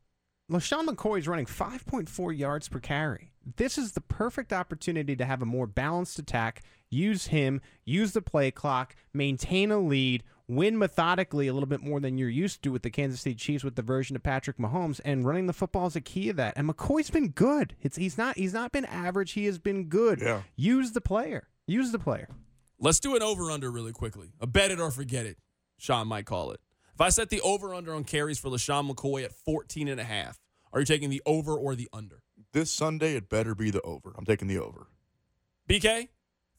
LeSean 0.52 0.86
McCoy 0.86 1.18
is 1.20 1.28
running 1.28 1.48
5.4 1.48 2.38
yards 2.38 2.70
per 2.70 2.80
carry. 2.80 3.32
This 3.58 3.80
is 3.80 3.94
the 3.94 4.02
perfect 4.02 4.54
opportunity 4.54 5.16
to 5.16 5.26
have 5.26 5.42
a 5.42 5.46
more 5.46 5.66
balanced 5.66 6.20
attack, 6.20 6.62
use 6.92 7.28
him, 7.28 7.62
use 7.84 8.14
the 8.14 8.22
play 8.22 8.52
clock, 8.52 8.96
maintain 9.12 9.72
a 9.72 9.80
lead, 9.80 10.24
win 10.47 10.77
methodically 10.77 11.47
a 11.47 11.53
little 11.53 11.68
bit 11.68 11.81
more 11.81 12.00
than 12.00 12.18
you're 12.18 12.30
used 12.30 12.62
to 12.63 12.71
with 12.71 12.83
the 12.83 12.89
Kansas 12.89 13.21
City 13.21 13.36
Chiefs 13.36 13.63
with 13.63 13.75
the 13.75 13.81
version 13.81 14.15
of 14.15 14.24
Patrick 14.24 14.57
Mahomes, 14.57 15.01
and 15.03 15.25
running 15.25 15.47
the 15.47 15.53
football 15.53 15.88
is 15.88 15.95
a 15.95 16.01
key 16.01 16.30
of 16.30 16.36
that. 16.38 16.53
And 16.56 16.69
McCoy's 16.69 17.09
been 17.09 17.30
good. 17.30 17.75
It's 17.81 17.97
he's 17.97 18.18
not 18.18 18.38
he's 18.38 18.53
not 18.53 18.71
been 18.71 18.86
average. 18.86 19.33
He 19.33 19.45
has 19.45 19.57
been 19.57 19.86
good. 19.86 20.21
Yeah. 20.21 20.42
Use 20.56 20.92
the 20.92 21.01
player. 21.01 21.47
Use 21.68 21.92
the 21.92 22.00
player. 22.00 22.30
Let's 22.80 23.00
do 23.00 23.15
an 23.15 23.24
over 23.24 23.51
under 23.51 23.71
really 23.71 23.94
quickly. 23.94 24.33
A 24.39 24.47
bet 24.47 24.71
it 24.71 24.80
or 24.80 24.92
forget 24.92 25.25
it, 25.25 25.38
Sean 25.77 26.07
might 26.07 26.25
call 26.25 26.51
it. 26.51 26.59
If 26.94 27.01
I 27.01 27.09
set 27.09 27.30
the 27.30 27.41
over 27.41 27.74
under 27.74 27.94
on 27.94 28.03
carries 28.03 28.39
for 28.39 28.50
LeSean 28.50 28.89
McCoy 28.89 29.24
at 29.24 29.33
14 29.33 29.88
and 29.88 30.00
a 30.00 30.03
half, 30.03 30.39
are 30.71 30.80
you 30.80 30.86
taking 30.86 31.09
the 31.09 31.21
over 31.25 31.53
or 31.53 31.75
the 31.75 31.89
under? 31.91 32.21
This 32.53 32.71
Sunday, 32.71 33.15
it 33.15 33.30
better 33.30 33.53
be 33.56 33.69
the 33.69 33.81
over. 33.81 34.13
I'm 34.18 34.25
taking 34.25 34.48
the 34.48 34.59
over. 34.59 34.88
BK, 35.69 36.09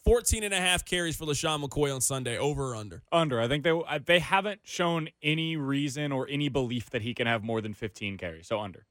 14 0.06 0.44
and 0.44 0.54
a 0.54 0.60
half 0.60 0.84
carries 0.84 1.16
for 1.16 1.24
LeSean 1.26 1.62
McCoy 1.62 1.92
on 1.94 2.00
Sunday, 2.00 2.38
over 2.38 2.70
or 2.70 2.76
under? 2.76 3.02
Under. 3.10 3.40
I 3.40 3.48
think 3.48 3.64
they 3.64 3.78
they 4.06 4.20
haven't 4.20 4.60
shown 4.62 5.08
any 5.22 5.56
reason 5.56 6.12
or 6.12 6.28
any 6.30 6.48
belief 6.48 6.88
that 6.90 7.02
he 7.02 7.12
can 7.12 7.26
have 7.26 7.42
more 7.42 7.60
than 7.60 7.74
15 7.74 8.16
carries. 8.16 8.46
So 8.46 8.60
under. 8.60 8.86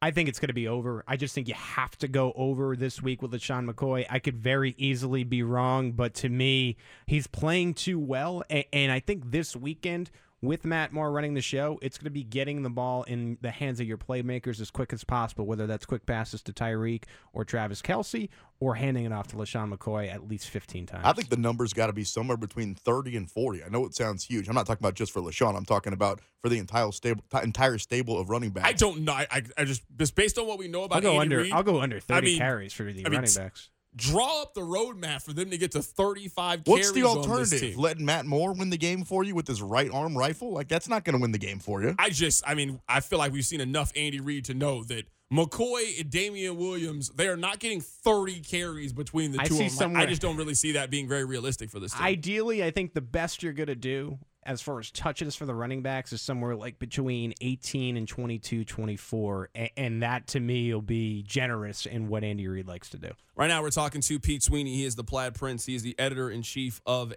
I 0.00 0.10
think 0.12 0.28
it's 0.28 0.38
going 0.38 0.48
to 0.48 0.54
be 0.54 0.68
over. 0.68 1.02
I 1.08 1.16
just 1.16 1.34
think 1.34 1.48
you 1.48 1.54
have 1.54 1.96
to 1.98 2.06
go 2.06 2.32
over 2.36 2.76
this 2.76 3.02
week 3.02 3.22
with 3.22 3.32
LeSean 3.32 3.68
McCoy. 3.68 4.06
I 4.08 4.18
could 4.20 4.36
very 4.36 4.74
easily 4.78 5.24
be 5.24 5.42
wrong, 5.42 5.92
but 5.92 6.14
to 6.16 6.28
me, 6.28 6.76
he's 7.06 7.26
playing 7.26 7.74
too 7.74 7.98
well. 7.98 8.44
A- 8.50 8.68
And 8.74 8.92
I 8.92 9.00
think 9.00 9.30
this 9.32 9.56
weekend, 9.56 10.10
with 10.42 10.64
Matt 10.64 10.92
Moore 10.92 11.10
running 11.10 11.34
the 11.34 11.40
show, 11.40 11.78
it's 11.82 11.98
going 11.98 12.04
to 12.04 12.10
be 12.10 12.22
getting 12.22 12.62
the 12.62 12.70
ball 12.70 13.02
in 13.04 13.38
the 13.40 13.50
hands 13.50 13.80
of 13.80 13.86
your 13.86 13.96
playmakers 13.96 14.60
as 14.60 14.70
quick 14.70 14.92
as 14.92 15.02
possible, 15.02 15.46
whether 15.46 15.66
that's 15.66 15.86
quick 15.86 16.04
passes 16.06 16.42
to 16.42 16.52
Tyreek 16.52 17.04
or 17.32 17.44
Travis 17.44 17.80
Kelce 17.82 18.28
or 18.60 18.74
handing 18.74 19.04
it 19.04 19.12
off 19.12 19.28
to 19.28 19.36
LeSean 19.36 19.74
McCoy 19.74 20.12
at 20.12 20.28
least 20.28 20.48
15 20.50 20.86
times. 20.86 21.02
I 21.04 21.12
think 21.12 21.30
the 21.30 21.36
number's 21.36 21.72
got 21.72 21.86
to 21.88 21.92
be 21.92 22.04
somewhere 22.04 22.36
between 22.36 22.74
30 22.74 23.16
and 23.16 23.30
40. 23.30 23.64
I 23.64 23.68
know 23.68 23.84
it 23.86 23.94
sounds 23.94 24.24
huge. 24.24 24.48
I'm 24.48 24.54
not 24.54 24.66
talking 24.66 24.82
about 24.82 24.94
just 24.94 25.12
for 25.12 25.20
LeSean. 25.20 25.56
I'm 25.56 25.64
talking 25.64 25.92
about 25.92 26.20
for 26.42 26.48
the 26.48 26.58
entire 26.58 26.92
stable, 26.92 27.24
entire 27.42 27.78
stable 27.78 28.18
of 28.18 28.28
running 28.30 28.50
backs. 28.50 28.68
I 28.68 28.72
don't 28.72 29.00
know. 29.00 29.12
I, 29.12 29.26
I, 29.30 29.42
I 29.58 29.64
just, 29.64 29.82
just 29.98 30.14
based 30.14 30.38
on 30.38 30.46
what 30.46 30.58
we 30.58 30.68
know 30.68 30.84
about 30.84 30.96
I'll 30.96 31.02
go 31.02 31.20
Andy 31.20 31.20
under. 31.22 31.38
Reid, 31.38 31.52
I'll 31.52 31.62
go 31.62 31.80
under 31.80 31.98
30 32.00 32.26
mean- 32.26 32.38
carries 32.38 32.72
for 32.72 32.84
the 32.84 32.90
I 32.90 32.94
mean, 32.94 33.04
running 33.04 33.24
s- 33.24 33.36
backs. 33.36 33.70
Draw 33.96 34.42
up 34.42 34.54
the 34.54 34.60
roadmap 34.60 35.22
for 35.22 35.32
them 35.32 35.48
to 35.50 35.56
get 35.58 35.72
to 35.72 35.82
35 35.82 36.62
What's 36.66 36.90
carries 36.90 36.92
the 36.92 37.08
on 37.08 37.16
this 37.18 37.26
alternative? 37.26 37.60
team. 37.60 37.78
Letting 37.78 38.04
Matt 38.04 38.26
Moore 38.26 38.52
win 38.52 38.68
the 38.70 38.76
game 38.76 39.04
for 39.04 39.24
you 39.24 39.34
with 39.34 39.48
his 39.48 39.62
right 39.62 39.90
arm 39.90 40.16
rifle? 40.16 40.52
Like 40.52 40.68
that's 40.68 40.88
not 40.88 41.04
going 41.04 41.14
to 41.16 41.20
win 41.22 41.32
the 41.32 41.38
game 41.38 41.58
for 41.58 41.82
you. 41.82 41.94
I 41.98 42.10
just, 42.10 42.46
I 42.46 42.54
mean, 42.54 42.80
I 42.88 43.00
feel 43.00 43.18
like 43.18 43.32
we've 43.32 43.44
seen 43.44 43.60
enough 43.60 43.92
Andy 43.96 44.20
Reid 44.20 44.44
to 44.46 44.54
know 44.54 44.84
that 44.84 45.06
McCoy 45.32 46.00
and 46.00 46.10
Damien 46.10 46.56
Williams, 46.56 47.08
they 47.10 47.26
are 47.28 47.36
not 47.36 47.58
getting 47.58 47.80
30 47.80 48.40
carries 48.40 48.92
between 48.92 49.32
the 49.32 49.40
I 49.40 49.44
two 49.44 49.54
see 49.54 49.66
of 49.66 49.70
them. 49.70 49.76
Like, 49.76 49.78
somewhere- 49.78 50.02
I 50.02 50.06
just 50.06 50.22
don't 50.22 50.36
really 50.36 50.54
see 50.54 50.72
that 50.72 50.90
being 50.90 51.08
very 51.08 51.24
realistic 51.24 51.70
for 51.70 51.80
this 51.80 51.92
team. 51.92 52.02
Ideally, 52.02 52.62
I 52.62 52.70
think 52.70 52.92
the 52.94 53.00
best 53.00 53.42
you're 53.42 53.52
going 53.52 53.66
to 53.68 53.74
do 53.74 54.18
as 54.46 54.62
far 54.62 54.78
as 54.78 54.90
touches 54.90 55.36
for 55.36 55.44
the 55.44 55.54
running 55.54 55.82
backs 55.82 56.12
is 56.12 56.22
somewhere 56.22 56.56
like 56.56 56.78
between 56.78 57.34
18 57.40 57.96
and 57.96 58.08
22, 58.08 58.64
24. 58.64 59.50
And 59.76 60.02
that 60.02 60.28
to 60.28 60.40
me 60.40 60.72
will 60.72 60.80
be 60.80 61.22
generous 61.24 61.84
in 61.84 62.08
what 62.08 62.24
Andy 62.24 62.46
Reid 62.48 62.66
likes 62.66 62.88
to 62.90 62.98
do. 62.98 63.10
Right 63.34 63.48
now, 63.48 63.60
we're 63.60 63.70
talking 63.70 64.00
to 64.00 64.18
Pete 64.18 64.42
Sweeney. 64.42 64.76
He 64.76 64.84
is 64.84 64.94
the 64.94 65.04
Plaid 65.04 65.34
Prince. 65.34 65.66
He 65.66 65.74
is 65.74 65.82
the 65.82 65.98
editor 65.98 66.30
in 66.30 66.42
chief 66.42 66.80
of 66.86 67.12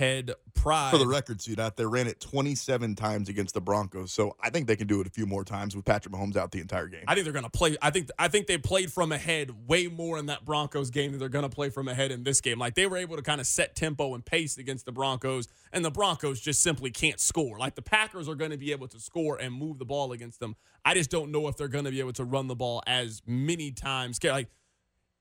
Arrowhead 0.00 0.32
Pride. 0.54 0.90
For 0.90 0.98
the 0.98 1.06
record, 1.06 1.40
see 1.40 1.54
that 1.54 1.76
they 1.76 1.86
ran 1.86 2.06
it 2.06 2.20
27 2.20 2.94
times 2.94 3.28
against 3.28 3.54
the 3.54 3.60
Broncos, 3.60 4.12
so 4.12 4.36
I 4.42 4.50
think 4.50 4.66
they 4.66 4.76
can 4.76 4.86
do 4.86 5.00
it 5.00 5.06
a 5.06 5.10
few 5.10 5.26
more 5.26 5.44
times 5.44 5.74
with 5.74 5.84
Patrick 5.84 6.12
Mahomes 6.12 6.36
out 6.36 6.50
the 6.50 6.60
entire 6.60 6.86
game. 6.86 7.04
I 7.08 7.14
think 7.14 7.24
they're 7.24 7.32
going 7.32 7.44
to 7.44 7.50
play. 7.50 7.76
I 7.80 7.90
think 7.90 8.10
I 8.18 8.28
think 8.28 8.46
they 8.46 8.58
played 8.58 8.92
from 8.92 9.12
ahead 9.12 9.68
way 9.68 9.86
more 9.86 10.18
in 10.18 10.26
that 10.26 10.44
Broncos 10.44 10.90
game 10.90 11.12
than 11.12 11.20
they're 11.20 11.28
going 11.28 11.48
to 11.48 11.54
play 11.54 11.70
from 11.70 11.88
ahead 11.88 12.10
in 12.10 12.24
this 12.24 12.40
game. 12.40 12.58
Like 12.58 12.74
they 12.74 12.86
were 12.86 12.98
able 12.98 13.16
to 13.16 13.22
kind 13.22 13.40
of 13.40 13.46
set 13.46 13.74
tempo 13.74 14.14
and 14.14 14.24
pace 14.24 14.58
against 14.58 14.84
the 14.84 14.92
Broncos, 14.92 15.48
and 15.72 15.84
the 15.84 15.90
Broncos 15.90 16.40
just 16.40 16.62
simply 16.62 16.90
can't 16.90 17.20
score. 17.20 17.58
Like 17.58 17.74
the 17.74 17.82
Packers 17.82 18.28
are 18.28 18.34
going 18.34 18.50
to 18.50 18.58
be 18.58 18.72
able 18.72 18.88
to 18.88 19.00
score 19.00 19.36
and 19.40 19.54
move 19.54 19.78
the 19.78 19.86
ball 19.86 20.12
against 20.12 20.40
them. 20.40 20.56
I 20.84 20.94
just 20.94 21.10
don't 21.10 21.30
know 21.30 21.48
if 21.48 21.56
they're 21.56 21.68
going 21.68 21.84
to 21.84 21.90
be 21.90 22.00
able 22.00 22.12
to 22.14 22.24
run 22.24 22.48
the 22.48 22.56
ball 22.56 22.82
as 22.86 23.22
many 23.26 23.70
times. 23.70 24.18
Like 24.22 24.48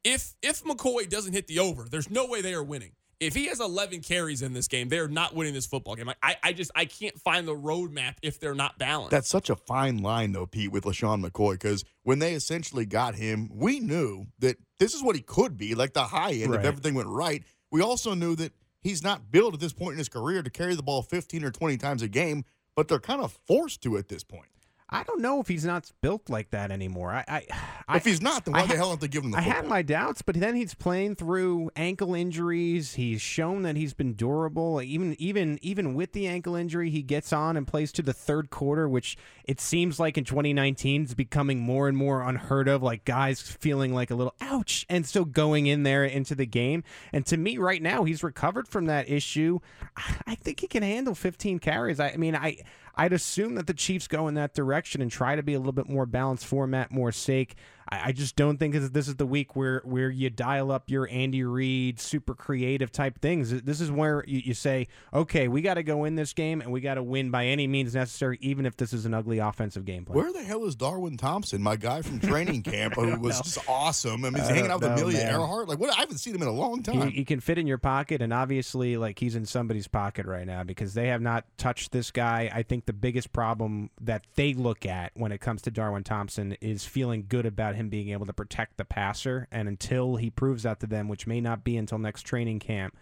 if 0.03 0.35
if 0.41 0.63
McCoy 0.63 1.09
doesn't 1.09 1.33
hit 1.33 1.47
the 1.47 1.59
over, 1.59 1.87
there's 1.89 2.09
no 2.09 2.25
way 2.25 2.41
they 2.41 2.53
are 2.53 2.63
winning. 2.63 2.91
If 3.19 3.35
he 3.35 3.47
has 3.47 3.59
11 3.59 3.99
carries 4.01 4.41
in 4.41 4.53
this 4.53 4.67
game, 4.69 4.87
they're 4.87 5.09
not 5.09 5.35
winning 5.35 5.53
this 5.53 5.65
football 5.65 5.95
game. 5.95 6.07
Like 6.07 6.17
I, 6.23 6.37
I 6.41 6.53
just 6.53 6.71
I 6.73 6.85
can't 6.85 7.19
find 7.19 7.45
the 7.47 7.55
roadmap 7.55 8.15
if 8.21 8.39
they're 8.39 8.55
not 8.55 8.77
balanced. 8.77 9.11
That's 9.11 9.27
such 9.27 9.49
a 9.49 9.55
fine 9.57 9.97
line, 9.97 10.31
though, 10.31 10.45
Pete, 10.45 10.71
with 10.71 10.85
LaShawn 10.85 11.25
McCoy, 11.25 11.53
because 11.53 11.83
when 12.03 12.19
they 12.19 12.33
essentially 12.33 12.85
got 12.85 13.15
him, 13.15 13.49
we 13.53 13.81
knew 13.81 14.27
that 14.39 14.55
this 14.79 14.93
is 14.93 15.03
what 15.03 15.17
he 15.17 15.21
could 15.21 15.57
be, 15.57 15.75
like 15.75 15.93
the 15.93 16.05
high 16.05 16.31
end 16.31 16.51
Right. 16.51 16.61
if 16.61 16.65
everything 16.65 16.93
went 16.93 17.09
right. 17.09 17.43
We 17.71 17.81
also 17.81 18.13
knew 18.13 18.35
that 18.37 18.53
he's 18.81 19.03
not 19.03 19.29
built 19.31 19.53
at 19.53 19.59
this 19.59 19.73
point 19.73 19.93
in 19.93 19.97
his 19.97 20.09
career 20.09 20.41
to 20.41 20.49
carry 20.49 20.75
the 20.75 20.83
ball 20.83 21.01
15 21.01 21.43
or 21.43 21.51
20 21.51 21.75
times 21.77 22.01
a 22.01 22.07
game, 22.07 22.45
but 22.75 22.87
they're 22.87 22.99
kind 22.99 23.21
of 23.21 23.37
forced 23.45 23.81
to 23.83 23.97
at 23.97 24.07
this 24.07 24.23
point. 24.23 24.47
I 24.91 25.03
don't 25.03 25.21
know 25.21 25.39
if 25.39 25.47
he's 25.47 25.65
not 25.65 25.91
built 26.01 26.29
like 26.29 26.49
that 26.49 26.71
anymore. 26.71 27.11
I, 27.11 27.23
I, 27.27 27.45
I 27.87 27.97
if 27.97 28.05
he's 28.05 28.21
not, 28.21 28.45
then 28.45 28.53
why 28.53 28.61
I 28.61 28.63
the 28.63 28.67
ha- 28.69 28.75
hell 28.77 28.89
aren't 28.89 29.01
they 29.01 29.07
giving 29.07 29.27
him 29.29 29.31
the 29.31 29.37
I 29.37 29.41
football? 29.43 29.61
had 29.61 29.67
my 29.67 29.81
doubts, 29.83 30.21
but 30.21 30.35
then 30.39 30.55
he's 30.55 30.73
playing 30.73 31.15
through 31.15 31.69
ankle 31.75 32.15
injuries. 32.15 32.95
He's 32.95 33.21
shown 33.21 33.61
that 33.63 33.75
he's 33.75 33.93
been 33.93 34.13
durable. 34.13 34.81
Even 34.81 35.15
even 35.19 35.59
even 35.61 35.93
with 35.93 36.13
the 36.13 36.27
ankle 36.27 36.55
injury, 36.55 36.89
he 36.89 37.01
gets 37.03 37.31
on 37.31 37.55
and 37.57 37.67
plays 37.67 37.91
to 37.93 38.01
the 38.01 38.13
third 38.13 38.49
quarter, 38.49 38.89
which 38.89 39.17
it 39.45 39.59
seems 39.61 39.99
like 39.99 40.17
in 40.17 40.23
2019 40.25 41.03
is 41.03 41.13
becoming 41.13 41.59
more 41.59 41.87
and 41.87 41.95
more 41.97 42.21
unheard 42.21 42.67
of. 42.67 42.81
Like 42.81 43.05
guys 43.05 43.41
feeling 43.41 43.93
like 43.93 44.09
a 44.11 44.15
little 44.15 44.35
ouch 44.41 44.85
and 44.89 45.05
still 45.05 45.25
going 45.25 45.67
in 45.67 45.83
there 45.83 46.03
into 46.03 46.33
the 46.35 46.45
game. 46.45 46.83
And 47.13 47.25
to 47.27 47.37
me, 47.37 47.57
right 47.57 47.81
now, 47.81 48.03
he's 48.05 48.23
recovered 48.23 48.67
from 48.67 48.85
that 48.85 49.09
issue. 49.09 49.59
I- 49.95 50.15
I 50.29 50.35
think 50.35 50.59
he 50.61 50.67
can 50.67 50.83
handle 50.83 51.15
15 51.15 51.59
carries. 51.59 51.99
I, 51.99 52.09
I 52.11 52.17
mean, 52.17 52.35
I. 52.35 52.57
I'd 52.99 53.13
assume 53.13 53.55
that 53.55 53.65
the 53.65 53.73
Chiefs 53.73 54.09
go 54.09 54.27
in 54.27 54.33
that 54.33 54.53
direction 54.53 55.01
and 55.01 55.09
try 55.09 55.37
to 55.37 55.41
be 55.41 55.53
a 55.53 55.57
little 55.57 55.71
bit 55.71 55.87
more 55.87 56.05
balanced 56.05 56.45
format, 56.45 56.91
more 56.91 57.13
sake. 57.13 57.55
I, 57.91 58.09
I 58.09 58.11
just 58.11 58.35
don't 58.35 58.57
think 58.57 58.75
this 58.75 59.07
is 59.07 59.15
the 59.15 59.25
week 59.25 59.55
where 59.55 59.81
where 59.83 60.09
you 60.09 60.29
dial 60.29 60.71
up 60.71 60.89
your 60.89 61.07
Andy 61.09 61.43
Reid 61.43 61.99
super 61.99 62.33
creative 62.33 62.91
type 62.91 63.19
things. 63.19 63.61
This 63.63 63.81
is 63.81 63.91
where 63.91 64.23
you, 64.27 64.41
you 64.45 64.53
say, 64.53 64.87
okay, 65.13 65.47
we 65.47 65.61
got 65.61 65.75
to 65.75 65.83
go 65.83 66.05
in 66.05 66.15
this 66.15 66.33
game 66.33 66.61
and 66.61 66.71
we 66.71 66.81
got 66.81 66.95
to 66.95 67.03
win 67.03 67.31
by 67.31 67.45
any 67.45 67.67
means 67.67 67.95
necessary, 67.95 68.37
even 68.41 68.65
if 68.65 68.77
this 68.77 68.93
is 68.93 69.05
an 69.05 69.13
ugly 69.13 69.39
offensive 69.39 69.85
game 69.85 70.05
plan. 70.05 70.17
Where 70.17 70.31
the 70.31 70.43
hell 70.43 70.65
is 70.65 70.75
Darwin 70.75 71.17
Thompson, 71.17 71.61
my 71.61 71.75
guy 71.75 72.01
from 72.01 72.19
training 72.19 72.63
camp, 72.63 72.95
who 72.95 73.15
was 73.19 73.39
just 73.41 73.57
awesome? 73.67 74.25
I 74.25 74.29
mean, 74.29 74.41
he's 74.41 74.49
hanging 74.49 74.71
out 74.71 74.81
with 74.81 74.89
know, 74.89 74.95
Amelia 74.95 75.17
man. 75.17 75.33
Earhart. 75.33 75.67
Like, 75.67 75.79
what? 75.79 75.95
I 75.95 75.99
haven't 75.99 76.17
seen 76.17 76.35
him 76.35 76.41
in 76.41 76.47
a 76.47 76.53
long 76.53 76.83
time. 76.83 77.09
He, 77.09 77.17
he 77.17 77.25
can 77.25 77.39
fit 77.39 77.57
in 77.57 77.67
your 77.67 77.77
pocket, 77.77 78.21
and 78.21 78.33
obviously, 78.33 78.97
like 78.97 79.19
he's 79.19 79.35
in 79.35 79.45
somebody's 79.45 79.87
pocket 79.87 80.25
right 80.25 80.45
now 80.45 80.63
because 80.63 80.93
they 80.93 81.07
have 81.07 81.21
not 81.21 81.45
touched 81.57 81.91
this 81.91 82.11
guy. 82.11 82.49
I 82.53 82.63
think 82.63 82.85
the 82.85 82.93
biggest 82.93 83.33
problem 83.33 83.89
that 84.01 84.25
they 84.35 84.53
look 84.53 84.85
at 84.85 85.11
when 85.15 85.31
it 85.31 85.39
comes 85.41 85.61
to 85.63 85.71
Darwin 85.71 86.03
Thompson 86.03 86.55
is 86.61 86.85
feeling 86.85 87.25
good 87.27 87.45
about 87.45 87.75
him 87.79 87.89
being 87.89 88.09
able 88.09 88.25
to 88.25 88.33
protect 88.33 88.77
the 88.77 88.85
passer, 88.85 89.47
and 89.51 89.67
until 89.67 90.15
he 90.15 90.29
proves 90.29 90.63
that 90.63 90.79
to 90.81 90.87
them, 90.87 91.07
which 91.07 91.27
may 91.27 91.41
not 91.41 91.63
be 91.63 91.77
until 91.77 91.97
next 91.97 92.23
training 92.23 92.59
camp, 92.59 92.95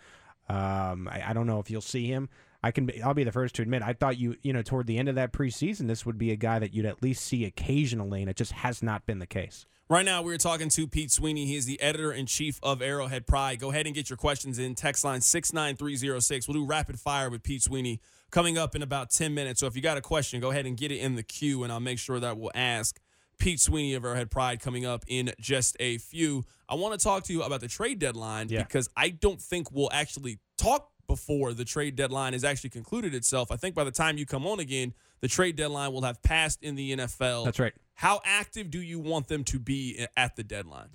um, 0.49 1.09
I, 1.11 1.29
I 1.29 1.33
don't 1.33 1.47
know 1.47 1.59
if 1.59 1.69
you'll 1.69 1.81
see 1.81 2.07
him. 2.07 2.29
I 2.63 2.71
can. 2.71 2.85
Be, 2.85 3.01
I'll 3.01 3.13
be 3.13 3.23
the 3.23 3.31
first 3.31 3.55
to 3.55 3.61
admit. 3.61 3.81
I 3.81 3.93
thought 3.93 4.17
you, 4.17 4.35
you 4.41 4.51
know, 4.53 4.61
toward 4.61 4.87
the 4.87 4.97
end 4.97 5.09
of 5.09 5.15
that 5.15 5.31
preseason, 5.31 5.87
this 5.87 6.05
would 6.05 6.17
be 6.17 6.31
a 6.31 6.35
guy 6.35 6.59
that 6.59 6.73
you'd 6.73 6.85
at 6.85 7.03
least 7.03 7.25
see 7.25 7.45
occasionally, 7.45 8.21
and 8.21 8.29
it 8.29 8.35
just 8.35 8.51
has 8.53 8.81
not 8.81 9.05
been 9.05 9.19
the 9.19 9.27
case. 9.27 9.65
Right 9.89 10.03
now, 10.03 10.21
we're 10.21 10.37
talking 10.37 10.67
to 10.67 10.85
Pete 10.85 11.11
Sweeney. 11.11 11.45
He 11.45 11.55
is 11.55 11.65
the 11.65 11.79
editor 11.79 12.11
in 12.11 12.25
chief 12.25 12.59
of 12.61 12.81
Arrowhead 12.81 13.25
Pride. 13.25 13.59
Go 13.59 13.69
ahead 13.69 13.85
and 13.85 13.95
get 13.95 14.09
your 14.09 14.17
questions 14.17 14.59
in. 14.59 14.75
Text 14.75 15.05
line 15.05 15.21
69306. 15.21 16.45
We'll 16.45 16.55
do 16.55 16.65
rapid 16.65 16.99
fire 16.99 17.29
with 17.29 17.41
Pete 17.41 17.63
Sweeney 17.63 18.01
coming 18.29 18.57
up 18.57 18.75
in 18.75 18.81
about 18.81 19.11
10 19.11 19.33
minutes. 19.33 19.61
So 19.61 19.67
if 19.67 19.77
you 19.77 19.81
got 19.81 19.97
a 19.97 20.01
question, 20.01 20.41
go 20.41 20.51
ahead 20.51 20.65
and 20.65 20.75
get 20.75 20.91
it 20.91 20.97
in 20.97 21.15
the 21.15 21.23
queue, 21.23 21.63
and 21.63 21.71
I'll 21.71 21.79
make 21.79 21.99
sure 21.99 22.19
that 22.19 22.37
we'll 22.37 22.51
ask 22.53 22.99
Pete 23.39 23.59
Sweeney 23.59 23.93
of 23.93 24.03
Arrowhead 24.03 24.29
Pride 24.31 24.59
coming 24.61 24.85
up 24.85 25.03
in 25.07 25.31
just 25.39 25.75
a 25.79 25.97
few. 25.99 26.43
I 26.69 26.75
want 26.75 26.99
to 26.99 27.03
talk 27.03 27.23
to 27.25 27.33
you 27.33 27.43
about 27.43 27.61
the 27.61 27.67
trade 27.67 27.99
deadline 27.99 28.49
Yeah. 28.49 28.63
because 28.63 28.89
I 28.97 29.09
don't 29.09 29.41
think 29.41 29.71
we'll 29.71 29.91
actually 29.91 30.39
talk 30.57 30.91
before 31.07 31.53
the 31.53 31.63
trade 31.63 31.95
deadline 31.95 32.33
has 32.33 32.43
actually 32.43 32.71
concluded 32.71 33.13
itself. 33.15 33.51
I 33.51 33.55
think 33.55 33.73
by 33.75 33.85
the 33.85 33.91
time 33.91 34.17
you 34.17 34.25
come 34.25 34.45
on 34.45 34.59
again, 34.59 34.93
the 35.21 35.27
trade 35.29 35.55
deadline 35.55 35.93
will 35.93 36.01
have 36.01 36.21
passed 36.21 36.61
in 36.61 36.75
the 36.75 36.91
NFL. 36.97 37.45
That's 37.45 37.59
right. 37.59 37.73
How 37.93 38.19
active 38.25 38.69
do 38.69 38.81
you 38.81 38.99
want 38.99 39.27
them 39.27 39.43
to 39.45 39.59
be 39.59 40.05
at 40.17 40.35
the 40.35 40.43
deadline? 40.43 40.89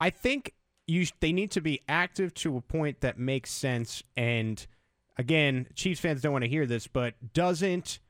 I 0.00 0.10
think 0.10 0.54
you 0.88 1.06
they 1.20 1.32
need 1.32 1.52
to 1.52 1.60
be 1.60 1.80
active 1.88 2.34
to 2.34 2.56
a 2.56 2.60
point 2.60 3.00
that 3.02 3.18
makes 3.18 3.52
sense. 3.52 4.02
And 4.16 4.66
again, 5.16 5.68
Chiefs 5.76 6.00
fans 6.00 6.20
don't 6.22 6.32
want 6.32 6.42
to 6.42 6.50
hear 6.50 6.66
this, 6.66 6.88
but 6.88 7.14
doesn't 7.32 8.00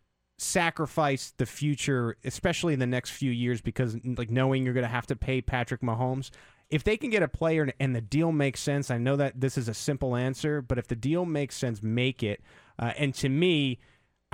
sacrifice 0.43 1.33
the 1.37 1.47
future, 1.47 2.17
especially 2.25 2.75
in 2.75 2.81
the 2.81 2.87
next 2.87 3.11
few 3.11 3.31
years, 3.31 3.61
because 3.61 3.97
like 4.05 4.31
knowing 4.31 4.65
you're 4.65 4.75
going 4.75 4.83
to 4.83 4.89
have 4.89 5.07
to 5.07 5.17
pay 5.17 5.41
Patrick 5.41 5.81
Mahomes. 5.81 6.31
If 6.71 6.85
they 6.85 6.97
can 6.97 7.11
get 7.11 7.23
a 7.23 7.29
player 7.29 7.71
and 7.79 7.95
the 7.95 8.01
deal 8.01 8.33
makes 8.33 8.61
sense, 8.61 8.91
I 8.91 8.99
know 8.99 9.17
that 9.17 9.41
this 9.41 9.59
is 9.59 9.69
a 9.69 9.75
simple 9.75 10.17
answer, 10.17 10.63
but 10.63 10.79
if 10.79 10.89
the 10.89 10.97
deal 10.97 11.27
makes 11.27 11.57
sense, 11.57 11.83
make 11.83 12.23
it. 12.23 12.41
Uh, 12.79 12.93
and 12.97 13.15
to 13.17 13.29
me, 13.29 13.79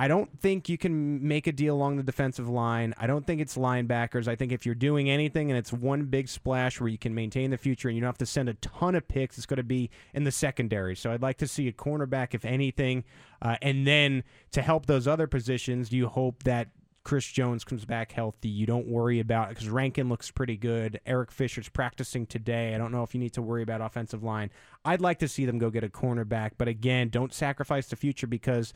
I 0.01 0.07
don't 0.07 0.39
think 0.39 0.69
you 0.69 0.77
can 0.77 1.27
make 1.27 1.45
a 1.45 1.51
deal 1.51 1.75
along 1.75 1.97
the 1.97 2.03
defensive 2.03 2.47
line. 2.47 2.95
I 2.97 3.05
don't 3.05 3.27
think 3.27 3.41
it's 3.41 3.57
linebackers. 3.57 4.29
I 4.29 4.35
think 4.37 4.53
if 4.53 4.65
you're 4.65 4.73
doing 4.73 5.09
anything 5.09 5.51
and 5.51 5.57
it's 5.57 5.73
one 5.73 6.05
big 6.05 6.29
splash 6.29 6.79
where 6.79 6.87
you 6.87 6.97
can 6.97 7.13
maintain 7.13 7.51
the 7.51 7.57
future 7.57 7.89
and 7.89 7.97
you 7.97 8.01
don't 8.01 8.07
have 8.07 8.17
to 8.19 8.25
send 8.25 8.47
a 8.47 8.53
ton 8.53 8.95
of 8.95 9.09
picks, 9.09 9.37
it's 9.37 9.45
going 9.45 9.57
to 9.57 9.63
be 9.63 9.89
in 10.13 10.23
the 10.23 10.31
secondary. 10.31 10.95
So 10.95 11.11
I'd 11.11 11.21
like 11.21 11.37
to 11.39 11.47
see 11.47 11.67
a 11.67 11.73
cornerback, 11.73 12.33
if 12.33 12.45
anything. 12.45 13.03
Uh, 13.41 13.57
and 13.61 13.85
then 13.85 14.23
to 14.51 14.61
help 14.61 14.85
those 14.85 15.05
other 15.05 15.27
positions, 15.27 15.91
you 15.91 16.07
hope 16.07 16.43
that 16.43 16.69
Chris 17.03 17.25
Jones 17.25 17.65
comes 17.65 17.83
back 17.83 18.13
healthy. 18.13 18.47
You 18.47 18.65
don't 18.65 18.87
worry 18.87 19.19
about 19.19 19.49
because 19.49 19.67
Rankin 19.67 20.07
looks 20.07 20.31
pretty 20.31 20.55
good. 20.55 21.01
Eric 21.05 21.31
Fisher's 21.31 21.67
practicing 21.67 22.25
today. 22.25 22.73
I 22.73 22.77
don't 22.77 22.93
know 22.93 23.03
if 23.03 23.13
you 23.13 23.19
need 23.19 23.33
to 23.33 23.41
worry 23.41 23.63
about 23.63 23.81
offensive 23.81 24.23
line. 24.23 24.49
I'd 24.85 25.01
like 25.01 25.19
to 25.19 25.27
see 25.27 25.45
them 25.45 25.57
go 25.57 25.69
get 25.69 25.83
a 25.83 25.89
cornerback, 25.89 26.51
but 26.57 26.69
again, 26.69 27.09
don't 27.09 27.33
sacrifice 27.33 27.87
the 27.87 27.95
future 27.97 28.27
because 28.27 28.73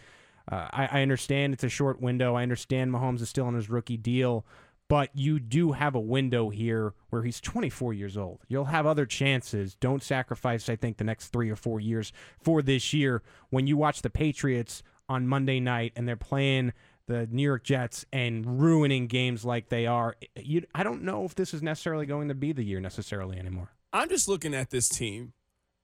uh, 0.51 0.67
I, 0.71 0.89
I 0.91 1.01
understand 1.01 1.53
it's 1.53 1.63
a 1.63 1.69
short 1.69 2.01
window. 2.01 2.35
I 2.35 2.43
understand 2.43 2.91
Mahomes 2.91 3.21
is 3.21 3.29
still 3.29 3.45
on 3.45 3.55
his 3.55 3.69
rookie 3.69 3.97
deal, 3.97 4.45
but 4.89 5.09
you 5.13 5.39
do 5.39 5.71
have 5.71 5.95
a 5.95 5.99
window 5.99 6.49
here 6.49 6.93
where 7.09 7.23
he's 7.23 7.39
24 7.39 7.93
years 7.93 8.17
old. 8.17 8.41
You'll 8.47 8.65
have 8.65 8.85
other 8.85 9.05
chances. 9.05 9.75
Don't 9.75 10.03
sacrifice, 10.03 10.69
I 10.69 10.75
think, 10.75 10.97
the 10.97 11.03
next 11.03 11.27
three 11.27 11.49
or 11.49 11.55
four 11.55 11.79
years 11.79 12.11
for 12.41 12.61
this 12.61 12.93
year. 12.93 13.23
When 13.49 13.67
you 13.67 13.77
watch 13.77 14.01
the 14.01 14.09
Patriots 14.09 14.83
on 15.07 15.27
Monday 15.27 15.59
night 15.59 15.93
and 15.95 16.07
they're 16.07 16.15
playing 16.15 16.73
the 17.07 17.27
New 17.27 17.43
York 17.43 17.63
Jets 17.63 18.05
and 18.11 18.61
ruining 18.61 19.07
games 19.07 19.45
like 19.45 19.69
they 19.69 19.87
are, 19.87 20.15
you, 20.35 20.63
I 20.75 20.83
don't 20.83 21.03
know 21.03 21.25
if 21.25 21.35
this 21.35 21.53
is 21.53 21.63
necessarily 21.63 22.05
going 22.05 22.27
to 22.27 22.35
be 22.35 22.51
the 22.51 22.63
year 22.63 22.79
necessarily 22.79 23.37
anymore. 23.37 23.71
I'm 23.93 24.09
just 24.09 24.27
looking 24.27 24.53
at 24.53 24.69
this 24.69 24.89
team. 24.89 25.33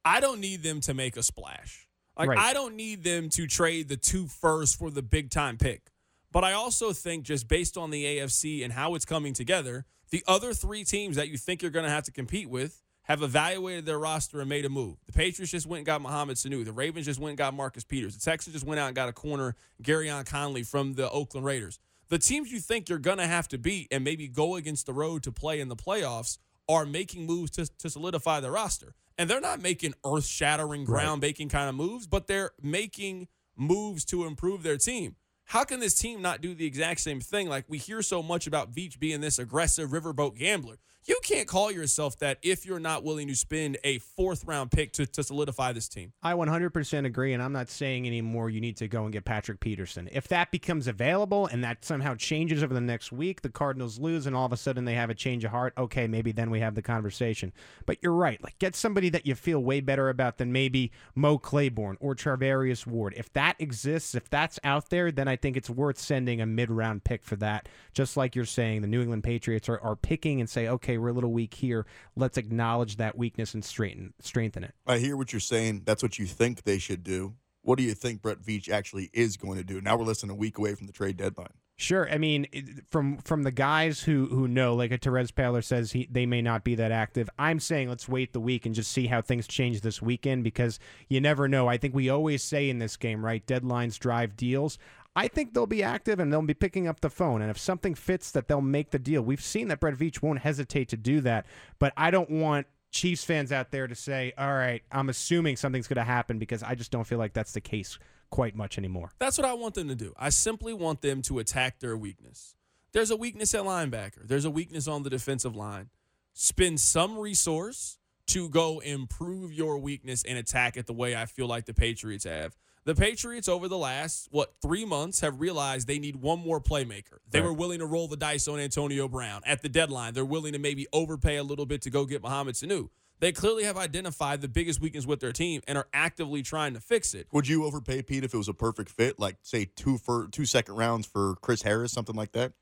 I 0.04 0.20
don't 0.20 0.40
need 0.40 0.64
them 0.64 0.82
to 0.82 0.94
make 0.94 1.18
a 1.18 1.24
splash. 1.24 1.89
Like 2.20 2.30
Right. 2.30 2.38
I 2.38 2.54
don't 2.54 2.76
need 2.76 3.04
them 3.04 3.30
to 3.30 3.48
trade 3.48 3.88
the 3.88 3.98
two 3.98 4.28
first 4.28 4.78
for 4.78 4.92
the 4.92 5.02
big 5.02 5.30
time 5.30 5.58
pick. 5.58 5.92
But 6.32 6.44
I 6.44 6.54
also 6.54 6.94
think 6.94 7.24
just 7.24 7.48
based 7.48 7.78
on 7.78 7.90
the 7.90 8.06
AFC 8.06 8.64
and 8.64 8.74
how 8.74 8.94
it's 8.96 9.06
coming 9.06 9.34
together, 9.34 9.86
the 10.12 10.24
other 10.28 10.54
three 10.54 10.84
teams 10.84 11.16
that 11.16 11.30
you 11.30 11.38
think 11.38 11.62
you're 11.62 11.72
going 11.72 11.86
to 11.86 11.92
have 11.92 12.04
to 12.04 12.12
compete 12.12 12.50
with 12.50 12.84
have 13.04 13.24
evaluated 13.24 13.86
their 13.88 13.98
roster 13.98 14.40
and 14.40 14.50
made 14.50 14.66
a 14.66 14.70
move. 14.70 14.98
The 15.08 15.14
Patriots 15.14 15.52
just 15.52 15.66
went 15.66 15.80
and 15.80 15.86
got 15.86 16.02
Mohamed 16.02 16.38
Sanu. 16.38 16.64
The 16.64 16.72
Ravens 16.72 17.08
just 17.08 17.20
went 17.20 17.32
and 17.32 17.38
got 17.38 17.56
Marcus 17.56 17.84
Peters. 17.84 18.16
The 18.16 18.22
Texans 18.22 18.54
just 18.54 18.66
went 18.66 18.80
out 18.80 18.88
and 18.88 18.96
got 18.96 19.10
a 19.10 19.14
corner, 19.14 19.56
Gareon 19.82 20.28
Conley 20.28 20.62
from 20.62 20.94
the 20.94 21.10
Oakland 21.10 21.46
Raiders. 21.46 21.80
The 22.10 22.20
teams 22.20 22.52
you 22.52 22.60
think 22.60 22.90
you're 22.90 23.00
going 23.00 23.18
to 23.18 23.26
have 23.26 23.48
to 23.48 23.58
beat 23.58 23.88
and 23.92 24.04
maybe 24.04 24.28
go 24.28 24.56
against 24.56 24.86
the 24.86 24.94
road 24.94 25.24
to 25.24 25.32
play 25.32 25.60
in 25.60 25.70
the 25.70 25.76
playoffs 25.76 26.38
are 26.70 26.86
making 26.86 27.26
moves 27.26 27.52
to, 27.52 27.66
to 27.80 27.90
solidify 27.90 28.40
their 28.40 28.52
roster. 28.52 28.94
And 29.18 29.30
they're 29.30 29.42
not 29.42 29.62
making 29.62 29.96
earth 30.06 30.26
shattering, 30.26 30.86
ground 30.86 31.20
breaking 31.20 31.50
kind 31.50 31.68
of 31.68 31.76
moves, 31.76 32.08
but 32.08 32.28
they're 32.28 32.52
making 32.62 33.28
moves 33.58 34.06
to 34.06 34.26
improve 34.26 34.64
their 34.64 34.78
team. 34.78 35.18
How 35.46 35.64
can 35.64 35.80
this 35.80 35.96
team 35.96 36.22
not 36.22 36.42
do 36.42 36.54
the 36.54 36.68
exact 36.68 37.02
same 37.02 37.20
thing? 37.20 37.50
Like 37.50 37.66
we 37.68 37.80
hear 37.80 38.04
so 38.04 38.22
much 38.22 38.46
about 38.46 38.72
Veach 38.72 39.00
being 39.00 39.20
this 39.20 39.40
aggressive 39.40 39.90
riverboat 39.90 40.38
gambler. 40.38 40.78
You 41.10 41.20
can't 41.24 41.48
call 41.48 41.72
yourself 41.72 42.20
that 42.20 42.38
if 42.44 42.68
you're 42.68 42.80
not 42.80 43.04
willing 43.04 43.30
to 43.30 43.36
spend 43.36 43.80
a 43.84 43.98
fourth 43.98 44.46
round 44.46 44.70
pick 44.70 44.94
to, 44.94 45.08
to 45.08 45.24
solidify 45.24 45.72
this 45.72 45.88
team. 45.88 46.14
I 46.22 46.34
100% 46.34 47.06
agree, 47.08 47.34
and 47.34 47.42
I'm 47.42 47.52
not 47.52 47.68
saying 47.68 48.06
anymore 48.06 48.52
you 48.52 48.62
need 48.62 48.78
to 48.78 48.88
go 48.88 49.06
and 49.06 49.12
get 49.12 49.26
Patrick 49.26 49.60
Peterson. 49.60 50.08
If 50.12 50.28
that 50.28 50.52
becomes 50.52 50.88
available 50.88 51.48
and 51.48 51.64
that 51.64 51.84
somehow 51.84 52.14
changes 52.14 52.62
over 52.62 52.76
the 52.76 52.80
next 52.80 53.12
week, 53.12 53.42
the 53.42 53.50
Cardinals 53.50 53.98
lose, 53.98 54.28
and 54.28 54.36
all 54.36 54.46
of 54.46 54.54
a 54.54 54.58
sudden 54.58 54.86
they 54.86 54.94
have 54.94 55.10
a 55.10 55.16
change 55.16 55.44
of 55.44 55.50
heart, 55.50 55.74
okay, 55.80 56.06
maybe 56.06 56.32
then 56.32 56.52
we 56.52 56.60
have 56.60 56.76
the 56.76 56.84
conversation. 56.84 57.54
But 57.88 57.98
you're 58.04 58.14
right. 58.14 58.40
Like, 58.44 58.60
get 58.60 58.76
somebody 58.76 59.10
that 59.10 59.26
you 59.26 59.34
feel 59.34 59.64
way 59.64 59.82
better 59.82 60.10
about 60.10 60.38
than 60.38 60.52
maybe 60.52 60.92
Mo 61.16 61.40
Claiborne 61.40 61.98
or 62.00 62.14
Charvarius 62.14 62.86
Ward. 62.86 63.16
If 63.18 63.34
that 63.34 63.56
exists, 63.58 64.14
if 64.14 64.30
that's 64.30 64.60
out 64.64 64.92
there, 64.92 65.12
then 65.12 65.28
I 65.28 65.38
think 65.38 65.58
it's 65.58 65.72
worth 65.72 65.98
sending 65.98 66.40
a 66.40 66.46
mid 66.46 66.70
round 66.70 67.04
pick 67.04 67.24
for 67.24 67.36
that. 67.38 67.68
Just 67.96 68.16
like 68.16 68.36
you're 68.36 68.46
saying, 68.46 68.82
the 68.82 68.88
New 68.88 69.02
England 69.02 69.24
Patriots 69.24 69.68
are, 69.70 69.80
are 69.80 69.96
picking 69.96 70.40
and 70.40 70.48
say, 70.48 70.68
okay, 70.68 70.99
we're 71.00 71.10
a 71.10 71.14
little 71.14 71.32
weak 71.32 71.54
here. 71.54 71.86
Let's 72.16 72.38
acknowledge 72.38 72.98
that 72.98 73.18
weakness 73.18 73.54
and 73.54 73.64
straighten 73.64 74.14
strengthen 74.20 74.64
it. 74.64 74.74
I 74.86 74.98
hear 74.98 75.18
what 75.18 75.34
you're 75.34 75.40
saying. 75.40 75.84
That's 75.86 76.04
what 76.04 76.20
you 76.20 76.26
think 76.26 76.64
they 76.64 76.78
should 76.78 77.04
do. 77.04 77.36
What 77.62 77.78
do 77.78 77.84
you 77.84 77.94
think 77.94 78.22
Brett 78.22 78.40
Veach 78.40 78.70
actually 78.70 79.10
is 79.14 79.38
going 79.38 79.58
to 79.58 79.64
do? 79.64 79.82
Now 79.82 79.98
we're 79.98 80.06
less 80.06 80.22
than 80.22 80.30
a 80.30 80.36
week 80.36 80.58
away 80.58 80.76
from 80.76 80.88
the 80.88 80.94
trade 80.94 81.18
deadline. 81.18 81.54
Sure. 81.80 82.12
I 82.12 82.18
mean, 82.18 82.46
from 82.90 83.20
from 83.20 83.44
the 83.44 83.52
guys 83.52 84.02
who 84.02 84.26
who 84.26 84.50
know, 84.50 84.76
like 84.76 84.92
a 84.92 84.98
Terez 84.98 85.32
Paylor 85.32 85.64
says, 85.64 85.94
he, 85.94 86.10
they 86.12 86.26
may 86.26 86.42
not 86.42 86.66
be 86.66 86.76
that 86.76 86.92
active. 86.92 87.30
I'm 87.40 87.62
saying 87.62 87.88
let's 87.88 88.10
wait 88.10 88.34
the 88.34 88.42
week 88.42 88.66
and 88.66 88.76
just 88.76 88.92
see 88.92 89.08
how 89.08 89.22
things 89.22 89.48
change 89.48 89.80
this 89.80 90.02
weekend 90.02 90.44
because 90.44 90.78
you 91.08 91.22
never 91.22 91.48
know. 91.48 91.68
I 91.70 91.78
think 91.78 91.96
we 91.96 92.10
always 92.10 92.44
say 92.44 92.70
in 92.70 92.80
this 92.80 92.98
game, 92.98 93.24
right? 93.24 93.46
Deadlines 93.46 93.98
drive 93.98 94.36
deals. 94.36 94.78
I 95.16 95.28
think 95.28 95.54
they'll 95.54 95.66
be 95.66 95.84
active 95.84 96.20
and 96.20 96.32
they'll 96.32 96.42
be 96.42 96.54
picking 96.54 96.88
up 96.88 97.02
the 97.02 97.10
phone. 97.10 97.42
And 97.42 97.50
if 97.50 97.58
something 97.58 97.96
fits, 97.96 98.32
that 98.32 98.48
they'll 98.48 98.62
make 98.62 98.92
the 98.92 99.00
deal. 99.00 99.22
We've 99.22 99.42
seen 99.42 99.68
that 99.70 99.80
Brett 99.80 99.96
Veach 99.96 100.22
won't 100.22 100.40
hesitate 100.40 100.90
to 100.90 100.98
do 100.98 101.22
that. 101.22 101.46
But 101.80 101.94
I 101.98 102.12
don't 102.12 102.30
want 102.30 102.68
Chiefs 102.92 103.24
fans 103.24 103.52
out 103.52 103.72
there 103.72 103.88
to 103.88 103.96
say, 103.96 104.34
"All 104.38 104.54
right, 104.54 104.82
I'm 104.92 105.10
assuming 105.10 105.58
something's 105.58 105.88
going 105.88 105.98
to 105.98 106.04
happen," 106.04 106.40
because 106.40 106.64
I 106.64 106.76
just 106.76 106.92
don't 106.92 107.06
feel 107.06 107.20
like 107.20 107.34
that's 107.34 107.52
the 107.52 107.62
case 107.62 108.00
quite 108.30 108.56
much 108.56 108.78
anymore. 108.78 109.12
That's 109.20 109.38
what 109.38 109.46
I 109.46 109.54
want 109.54 109.76
them 109.76 109.88
to 109.90 109.96
do. 109.96 110.14
I 110.18 110.30
simply 110.30 110.74
want 110.74 111.02
them 111.02 111.22
to 111.24 111.40
attack 111.40 111.80
their 111.80 111.98
weakness. 111.98 112.56
There's 112.92 113.12
a 113.12 113.16
weakness 113.16 113.54
at 113.54 113.64
linebacker, 113.64 114.28
there's 114.28 114.46
a 114.46 114.50
weakness 114.50 114.88
on 114.88 115.04
the 115.04 115.10
defensive 115.10 115.56
line. 115.56 115.90
Spend 116.34 116.80
some 116.80 117.18
resource 117.18 117.98
to 118.28 118.50
go 118.50 118.80
improve 118.80 119.52
your 119.52 119.78
weakness 119.78 120.24
and 120.24 120.38
attack 120.38 120.78
it 120.78 120.88
the 120.88 120.94
way 120.94 121.16
I 121.16 121.26
feel 121.26 121.48
like 121.48 121.66
the 121.66 121.74
Patriots 121.74 122.24
have. 122.24 122.56
The 122.86 122.96
Patriots 122.96 123.48
over 123.48 123.68
the 123.68 123.78
last 123.78 124.28
what 124.32 124.54
three 124.62 124.86
months 124.86 125.20
have 125.20 125.40
realized 125.40 125.88
they 125.88 126.00
need 126.00 126.16
one 126.18 126.40
more 126.40 126.60
playmaker. 126.62 127.20
They 127.30 127.40
Right. 127.40 127.48
were 127.48 127.54
willing 127.54 127.80
to 127.80 127.86
roll 127.86 128.08
the 128.08 128.18
dice 128.18 128.48
on 128.48 128.60
Antonio 128.60 129.08
Brown 129.08 129.42
at 129.46 129.62
the 129.62 129.70
deadline. 129.70 130.14
They're 130.14 130.26
willing 130.26 130.54
to 130.54 130.60
maybe 130.60 130.88
overpay 130.94 131.36
a 131.38 131.44
little 131.44 131.66
bit 131.66 131.82
to 131.84 131.90
go 131.90 132.06
get 132.06 132.22
Mohamed 132.24 132.56
Sanu. 132.56 132.90
They 133.20 133.34
clearly 133.34 133.66
have 133.66 133.76
identified 133.76 134.40
the 134.42 134.48
biggest 134.48 134.80
weakness 134.80 135.06
with 135.06 135.20
their 135.20 135.34
team 135.34 135.62
and 135.68 135.78
are 135.78 135.90
actively 135.94 136.42
trying 136.42 136.74
to 136.74 136.80
fix 136.80 137.14
it. 137.14 137.28
Would 137.34 137.50
you 137.50 137.66
overpay 137.66 138.02
Pete 138.04 138.24
if 138.24 138.34
it 138.34 138.38
was 138.38 138.48
a 138.48 138.54
perfect 138.54 138.90
fit, 138.90 139.20
like 139.20 139.36
say 139.42 139.66
two 139.76 139.98
for 139.98 140.28
two 140.32 140.46
second 140.46 140.76
rounds 140.76 141.06
for 141.06 141.36
Chris 141.42 141.64
Harris, 141.64 141.92
something 141.92 142.16
like 142.16 142.32
that? 142.32 142.54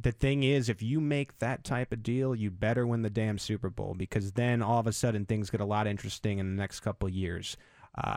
the 0.02 0.12
thing 0.12 0.42
is, 0.42 0.68
if 0.68 0.80
you 0.80 1.00
make 1.00 1.38
that 1.38 1.64
type 1.64 1.92
of 1.92 2.02
deal, 2.02 2.34
you 2.34 2.50
better 2.50 2.86
win 2.86 3.02
the 3.02 3.10
damn 3.10 3.38
Super 3.38 3.68
Bowl 3.68 3.94
because 3.94 4.32
then 4.32 4.62
all 4.62 4.78
of 4.78 4.86
a 4.86 4.92
sudden 4.92 5.24
things 5.26 5.50
get 5.50 5.60
a 5.60 5.64
lot 5.64 5.86
interesting 5.86 6.38
in 6.38 6.54
the 6.54 6.60
next 6.60 6.80
couple 6.80 7.08
of 7.08 7.14
years. 7.14 7.56
Uh, 7.96 8.16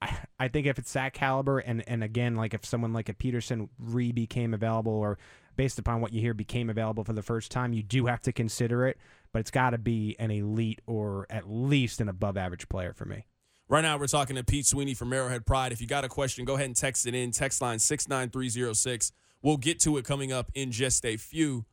I, 0.00 0.18
I 0.38 0.48
think 0.48 0.66
if 0.66 0.78
it's 0.78 0.92
that 0.92 1.12
caliber, 1.12 1.58
and 1.58 1.82
and 1.88 2.04
again, 2.04 2.36
like 2.36 2.54
if 2.54 2.64
someone 2.64 2.92
like 2.92 3.08
a 3.08 3.14
Peterson 3.14 3.68
re 3.78 4.12
became 4.12 4.54
available, 4.54 4.92
or 4.92 5.18
based 5.56 5.78
upon 5.78 6.00
what 6.00 6.12
you 6.12 6.20
hear 6.20 6.34
became 6.34 6.70
available 6.70 7.04
for 7.04 7.12
the 7.12 7.22
first 7.22 7.50
time, 7.50 7.72
you 7.72 7.82
do 7.82 8.06
have 8.06 8.22
to 8.22 8.32
consider 8.32 8.86
it. 8.86 8.96
But 9.32 9.40
it's 9.40 9.50
got 9.50 9.70
to 9.70 9.78
be 9.78 10.16
an 10.18 10.30
elite 10.30 10.80
or 10.86 11.26
at 11.28 11.50
least 11.50 12.00
an 12.00 12.08
above 12.08 12.36
average 12.36 12.68
player 12.68 12.92
for 12.94 13.04
me. 13.04 13.26
Right 13.68 13.82
now, 13.82 13.98
we're 13.98 14.06
talking 14.06 14.36
to 14.36 14.44
Pete 14.44 14.64
Sweeney 14.64 14.94
from 14.94 15.12
Arrowhead 15.12 15.44
Pride. 15.44 15.72
If 15.72 15.82
you 15.82 15.86
got 15.86 16.04
a 16.04 16.08
question, 16.08 16.46
go 16.46 16.54
ahead 16.54 16.66
and 16.66 16.76
text 16.76 17.06
it 17.06 17.14
in. 17.14 17.32
Text 17.32 17.60
line 17.60 17.78
69306. 17.78 19.12
We'll 19.42 19.58
get 19.58 19.78
to 19.80 19.98
it 19.98 20.06
coming 20.06 20.32
up 20.32 20.50
in 20.54 20.72
just 20.72 21.04
a 21.04 21.18
few. 21.18 21.66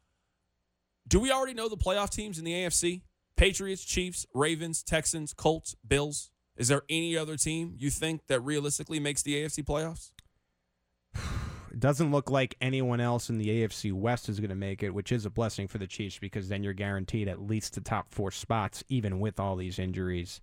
Do 1.08 1.20
we 1.20 1.32
already 1.32 1.54
know 1.54 1.70
the 1.70 1.78
playoff 1.78 2.10
teams 2.10 2.38
in 2.38 2.44
the 2.44 2.52
AFC? 2.52 3.04
Patriots, 3.38 3.86
Chiefs, 3.86 4.26
Ravens, 4.34 4.84
Texans, 4.84 5.34
Colts, 5.34 5.76
Bills. 5.88 6.32
Is 6.58 6.70
there 6.70 6.84
any 6.90 7.18
other 7.18 7.36
team 7.36 7.76
you 7.78 7.90
think 7.90 8.28
that 8.28 8.40
realistically 8.40 9.00
makes 9.00 9.22
the 9.22 9.44
AFC 9.44 9.64
playoffs? 9.64 10.12
It 11.72 11.80
doesn't 11.80 12.12
look 12.12 12.30
like 12.30 12.56
anyone 12.62 13.02
else 13.02 13.30
in 13.30 13.38
the 13.38 13.48
AFC 13.48 13.92
West 13.92 14.30
is 14.30 14.40
going 14.40 14.50
to 14.50 14.56
make 14.56 14.82
it, 14.82 14.92
which 14.92 15.12
is 15.12 15.26
a 15.26 15.30
blessing 15.30 15.68
for 15.68 15.78
the 15.78 15.88
Chiefs 15.88 16.18
because 16.18 16.48
then 16.48 16.64
you're 16.64 16.74
guaranteed 16.74 17.28
at 17.28 17.42
least 17.42 17.76
the 17.76 17.82
top 17.82 18.14
four 18.14 18.32
spots, 18.32 18.84
even 18.88 19.20
with 19.20 19.40
all 19.40 19.56
these 19.56 19.80
injuries. 19.80 20.40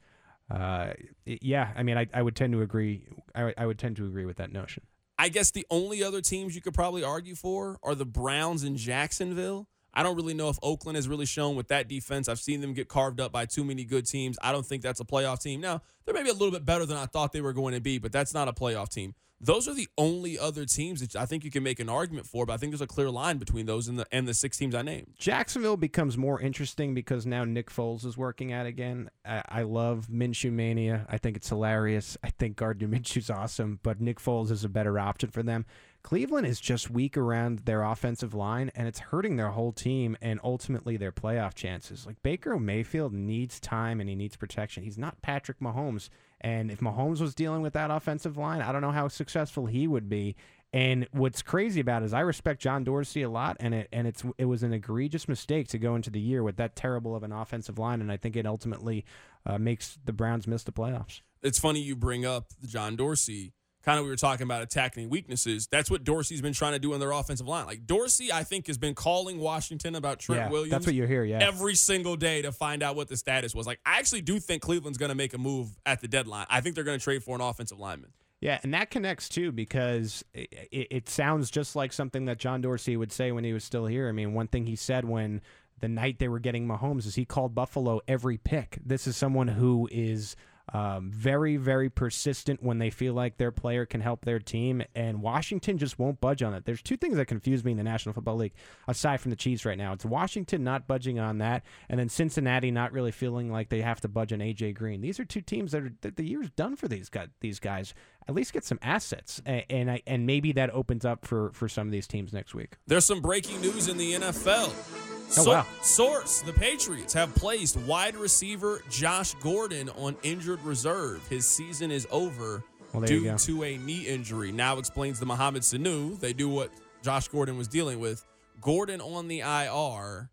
Uh, 0.51 0.93
yeah, 1.25 1.73
I 1.75 1.83
mean, 1.83 1.97
I, 1.97 2.07
I 2.13 2.21
would 2.21 2.37
tend 2.37 2.53
to 2.53 2.61
agree. 2.61 3.07
I, 3.35 3.55
I 3.57 3.65
would 3.65 3.79
tend 3.79 3.97
to 3.97 4.05
agree 4.05 4.27
with 4.27 4.37
that 4.37 4.53
notion. 4.53 4.83
I 5.19 5.29
guess 5.29 5.51
the 5.51 5.67
only 5.71 6.03
other 6.03 6.21
teams 6.21 6.55
you 6.55 6.61
could 6.61 6.75
probably 6.75 7.05
argue 7.05 7.35
for 7.35 7.79
are 7.83 7.95
the 7.95 8.05
Browns 8.05 8.65
in 8.65 8.77
Jacksonville. 8.77 9.69
I 9.95 10.03
don't 10.03 10.17
really 10.17 10.35
know 10.35 10.49
if 10.49 10.59
Oakland 10.63 10.97
has 10.97 11.09
really 11.09 11.27
shown 11.27 11.57
with 11.57 11.69
that 11.69 11.89
defense. 11.89 12.29
I've 12.29 12.41
seen 12.41 12.61
them 12.61 12.73
get 12.73 12.89
carved 12.89 13.21
up 13.21 13.33
by 13.33 13.47
too 13.47 13.65
many 13.65 13.85
good 13.85 14.07
teams. 14.07 14.39
I 14.43 14.53
don't 14.53 14.67
think 14.67 14.83
that's 14.83 15.01
a 15.01 15.05
playoff 15.05 15.43
team. 15.43 15.61
Now, 15.61 15.83
they're 16.05 16.15
maybe 16.15 16.31
a 16.31 16.35
little 16.35 16.51
bit 16.51 16.65
better 16.65 16.87
than 16.87 16.97
I 16.97 17.07
thought 17.07 17.33
they 17.33 17.41
were 17.41 17.53
going 17.53 17.75
to 17.75 17.81
be, 17.81 17.99
but 17.99 18.13
that's 18.13 18.35
not 18.35 18.49
a 18.49 18.53
playoff 18.53 18.89
team. 18.89 19.15
Those 19.45 19.67
are 19.67 19.75
the 19.75 19.89
only 19.99 20.39
other 20.39 20.65
teams 20.65 21.01
that 21.01 21.17
I 21.17 21.27
think 21.27 21.43
you 21.45 21.51
can 21.51 21.65
make 21.65 21.81
an 21.81 21.89
argument 21.89 22.29
for, 22.29 22.47
but 22.47 22.53
I 22.53 22.57
think 22.59 22.71
there's 22.71 22.81
a 22.81 22.87
clear 22.87 23.11
line 23.11 23.39
between 23.39 23.67
those 23.67 23.89
and 23.89 23.99
the 23.99 24.07
and 24.13 24.29
the 24.29 24.35
six 24.35 24.57
teams 24.57 24.73
I 24.73 24.83
named. 24.83 25.09
Jacksonville 25.19 25.77
becomes 25.77 26.17
more 26.17 26.41
interesting 26.41 26.95
because 26.95 27.27
now 27.27 27.45
Nick 27.45 27.69
Foles 27.69 28.07
is 28.07 28.17
working 28.17 28.53
at 28.53 28.67
again. 28.67 29.11
I, 29.27 29.43
I 29.49 29.63
love 29.63 30.07
Minshew 30.07 30.53
mania. 30.53 31.09
I 31.11 31.19
think 31.19 31.37
it's 31.37 31.49
hilarious. 31.49 32.17
I 32.23 32.31
think 32.31 32.55
Gardner 32.55 32.87
Minshew's 32.87 33.31
awesome, 33.31 33.81
but 33.83 34.01
Nick 34.01 34.21
Foles 34.21 34.53
is 34.53 34.63
a 34.63 34.69
better 34.69 34.97
option 34.97 35.31
for 35.31 35.43
them. 35.43 35.67
Cleveland 36.03 36.47
is 36.47 36.61
just 36.61 36.91
weak 36.91 37.17
around 37.17 37.61
their 37.61 37.83
offensive 37.83 38.35
line, 38.35 38.71
and 38.75 38.89
it's 38.89 38.99
hurting 38.99 39.37
their 39.37 39.51
whole 39.51 39.73
team 39.73 40.17
and 40.21 40.41
ultimately 40.43 40.97
their 40.97 41.13
playoff 41.13 41.55
chances. 41.55 42.07
Like 42.07 42.23
Baker 42.23 42.59
Mayfield 42.59 43.13
needs 43.13 43.61
time 43.61 44.01
and 44.01 44.09
he 44.09 44.17
needs 44.17 44.37
protection. 44.37 44.83
He's 44.83 44.99
not 44.99 45.23
Patrick 45.23 45.61
Mahomes. 45.61 46.09
And 46.41 46.71
if 46.71 46.81
Mahomes 46.81 47.21
was 47.21 47.35
dealing 47.35 47.63
with 47.63 47.73
that 47.75 47.91
offensive 47.91 48.37
line, 48.37 48.63
I 48.63 48.73
don't 48.73 48.83
know 48.83 48.91
how 48.91 49.09
successful 49.09 49.67
he 49.67 49.87
would 49.87 50.09
be. 50.09 50.35
And 50.73 51.07
what's 51.13 51.43
crazy 51.43 51.81
about 51.81 52.03
it 52.03 52.07
is 52.07 52.15
I 52.15 52.21
respect 52.21 52.61
John 52.61 52.83
Dorsey 52.83 53.23
a 53.23 53.29
lot, 53.29 53.59
and 53.61 53.75
it 53.75 53.89
and 53.93 54.07
it's 54.07 54.25
it 54.39 54.47
was 54.47 54.63
an 54.63 54.73
egregious 54.73 55.29
mistake 55.29 55.69
to 55.69 55.79
go 55.79 55.95
into 55.95 56.09
the 56.09 56.19
year 56.19 56.43
with 56.43 56.57
that 56.57 56.75
terrible 56.75 57.15
of 57.15 57.23
an 57.23 57.31
offensive 57.31 57.79
line, 57.79 58.01
and 58.01 58.11
I 58.11 58.17
think 58.17 58.37
it 58.37 58.47
ultimately 58.47 59.05
uh, 59.45 59.59
makes 59.59 59.99
the 60.05 60.15
Browns 60.15 60.47
miss 60.47 60.63
the 60.63 60.73
playoffs. 60.73 61.21
It's 61.43 61.59
funny 61.59 61.81
you 61.81 61.95
bring 61.95 62.25
up 62.25 62.47
John 62.65 62.97
Dorsey 62.97 63.53
kind 63.83 63.99
of 63.99 64.05
we 64.05 64.11
were 64.11 64.17
talking 64.17 64.45
about 64.45 64.63
attacking 64.63 65.09
weaknesses. 65.09 65.67
That's 65.71 65.91
what 65.91 66.05
Dorsey's 66.05 66.41
been 66.41 66.53
trying 66.53 66.73
to 66.73 66.79
do 66.79 66.95
on 66.95 67.01
their 67.01 67.13
offensive 67.13 67.47
line. 67.47 67.67
Like 67.67 67.87
Dorsey, 67.87 68.33
I 68.33 68.45
think 68.45 68.67
has 68.67 68.79
been 68.79 68.95
calling 68.95 69.39
Washington 69.39 69.95
about 69.95 70.19
Trent 70.19 70.43
yeah, 70.43 70.51
Williams. 70.51 70.71
That's 70.71 70.87
what 70.87 70.95
you 70.95 71.07
hear, 71.07 71.25
yeah. 71.25 71.39
Every 71.41 71.75
single 71.75 72.17
day 72.17 72.43
to 72.43 72.53
find 72.53 72.83
out 72.83 72.97
what 72.97 73.09
the 73.09 73.17
status 73.17 73.55
was. 73.55 73.67
Like 73.67 73.81
I 73.85 73.99
actually 73.99 74.23
do 74.23 74.39
think 74.39 74.63
Cleveland's 74.63 74.99
going 74.99 75.11
to 75.11 75.15
make 75.15 75.35
a 75.35 75.39
move 75.39 75.77
at 75.85 76.01
the 76.01 76.09
deadline. 76.09 76.47
I 76.49 76.61
think 76.61 76.75
they're 76.75 76.85
going 76.85 76.99
to 76.99 77.05
trade 77.05 77.23
for 77.23 77.35
an 77.35 77.41
offensive 77.41 77.79
lineman. 77.79 78.13
Yeah, 78.41 78.59
and 78.65 78.75
that 78.75 78.91
connects 78.91 79.29
too 79.29 79.53
because 79.53 80.25
it, 80.35 80.69
it, 80.73 80.87
it 80.91 81.09
sounds 81.09 81.49
just 81.49 81.77
like 81.77 81.93
something 81.93 82.25
that 82.25 82.39
John 82.39 82.61
Dorsey 82.61 82.97
would 82.97 83.13
say 83.13 83.31
when 83.31 83.45
he 83.45 83.53
was 83.53 83.63
still 83.63 83.87
here. 83.87 84.09
I 84.09 84.13
mean, 84.13 84.35
one 84.35 84.49
thing 84.49 84.67
he 84.67 84.75
said 84.75 85.05
when 85.05 85.43
the 85.79 85.89
night 85.89 86.19
they 86.19 86.27
were 86.27 86.41
getting 86.41 86.67
Mahomes 86.67 87.07
is 87.07 87.15
he 87.15 87.25
called 87.25 87.55
Buffalo 87.55 88.01
every 88.09 88.39
pick. 88.39 88.79
This 88.85 89.07
is 89.07 89.17
someone 89.17 89.47
who 89.47 89.89
is 89.93 90.35
um, 90.73 91.11
very, 91.11 91.57
very 91.57 91.91
persistent 91.91 92.63
when 92.63 92.79
they 92.79 92.91
feel 92.91 93.13
like 93.13 93.37
their 93.37 93.51
player 93.51 93.85
can 93.85 94.01
help 94.01 94.25
their 94.25 94.39
team, 94.39 94.83
and 94.95 95.21
Washington 95.21 95.77
just 95.77 95.99
won't 95.99 96.21
budge 96.21 96.43
on 96.43 96.55
it. 96.55 96.65
There's 96.65 96.83
two 96.83 96.97
things 96.97 97.17
that 97.17 97.27
confuse 97.27 97.63
me 97.65 97.73
in 97.73 97.77
the 97.77 97.85
National 97.85 98.15
Football 98.15 98.37
League, 98.37 98.55
aside 98.89 99.21
from 99.21 99.31
the 99.31 99.37
Chiefs 99.37 99.65
right 99.65 99.77
now. 99.77 99.93
It's 99.93 100.05
Washington 100.05 100.65
not 100.65 100.87
budging 100.87 101.19
on 101.19 101.39
that, 101.39 101.63
and 101.89 102.01
then 102.01 102.09
Cincinnati 102.09 102.71
not 102.71 102.93
really 102.93 103.13
feeling 103.13 103.53
like 103.53 103.69
they 103.69 103.83
have 103.83 104.01
to 104.01 104.09
budge 104.09 104.33
on 104.33 104.39
AJ 104.39 104.75
Green. 104.75 105.03
These 105.03 105.21
are 105.21 105.25
two 105.25 105.43
teams 105.43 105.73
that 105.73 105.83
are 105.83 105.93
the 106.01 106.25
year's 106.25 106.51
done 106.51 106.77
for 106.77 106.89
these 106.89 107.09
guys. 107.09 107.29
These 107.41 107.61
guys 107.61 107.95
at 108.29 108.35
least 108.35 108.53
get 108.53 108.65
some 108.65 108.79
assets, 108.83 109.43
and 109.45 109.65
and, 109.69 109.91
I, 109.91 110.03
and 110.07 110.27
maybe 110.27 110.53
that 110.53 110.71
opens 110.71 111.05
up 111.05 111.27
for 111.27 111.53
for 111.53 111.69
some 111.69 111.87
of 111.87 111.93
these 111.93 112.07
teams 112.07 112.33
next 112.33 112.55
week. 112.55 112.77
There's 112.87 113.05
some 113.05 113.21
breaking 113.21 113.61
news 113.61 113.89
in 113.89 113.99
the 113.99 114.15
NFL. 114.15 115.12
Oh, 115.39 115.45
wow. 115.49 115.67
Source: 115.83 116.43
The 116.43 116.53
Patriots 116.53 117.13
have 117.15 117.35
placed 117.35 117.77
wide 117.79 118.17
receiver 118.17 118.83
Josh 118.91 119.35
Gordon 119.35 119.89
on 119.91 120.17
injured 120.23 120.63
reserve. 120.63 121.27
His 121.29 121.47
season 121.47 121.91
is 121.91 122.07
over 122.11 122.63
Well, 122.93 123.03
due 123.05 123.37
to 123.37 123.65
a 123.65 123.79
knee 123.79 124.03
injury. 124.07 124.53
Now 124.53 124.79
explains 124.79 125.19
the 125.19 125.27
Mohamed 125.27 125.63
Sanu. 125.63 126.19
They 126.21 126.33
do 126.33 126.49
what 126.49 126.71
Josh 127.03 127.29
Gordon 127.29 127.57
was 127.57 127.69
dealing 127.69 127.99
with. 128.01 128.25
Gordon 128.61 129.01
on 129.01 129.29
the 129.29 129.41
IR, 129.41 130.31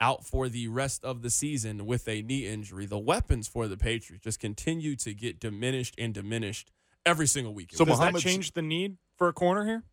out 0.00 0.26
for 0.26 0.48
the 0.48 0.68
rest 0.68 1.04
of 1.04 1.22
the 1.22 1.30
season 1.30 1.86
with 1.86 2.08
a 2.08 2.22
knee 2.22 2.46
injury. 2.46 2.86
The 2.86 2.98
weapons 2.98 3.46
for 3.48 3.68
the 3.68 3.76
Patriots 3.76 4.24
just 4.24 4.40
continue 4.40 4.96
to 4.96 5.14
get 5.14 5.38
diminished 5.40 5.94
and 5.98 6.12
diminished 6.14 6.70
every 7.04 7.26
single 7.26 7.54
week. 7.54 7.70
So 7.72 7.84
Does 7.84 7.98
Mohamed- 7.98 8.16
that 8.16 8.20
change 8.20 8.52
the 8.52 8.62
need 8.62 8.96
for 9.16 9.28
a 9.28 9.32
corner 9.32 9.64
here? 9.64 9.84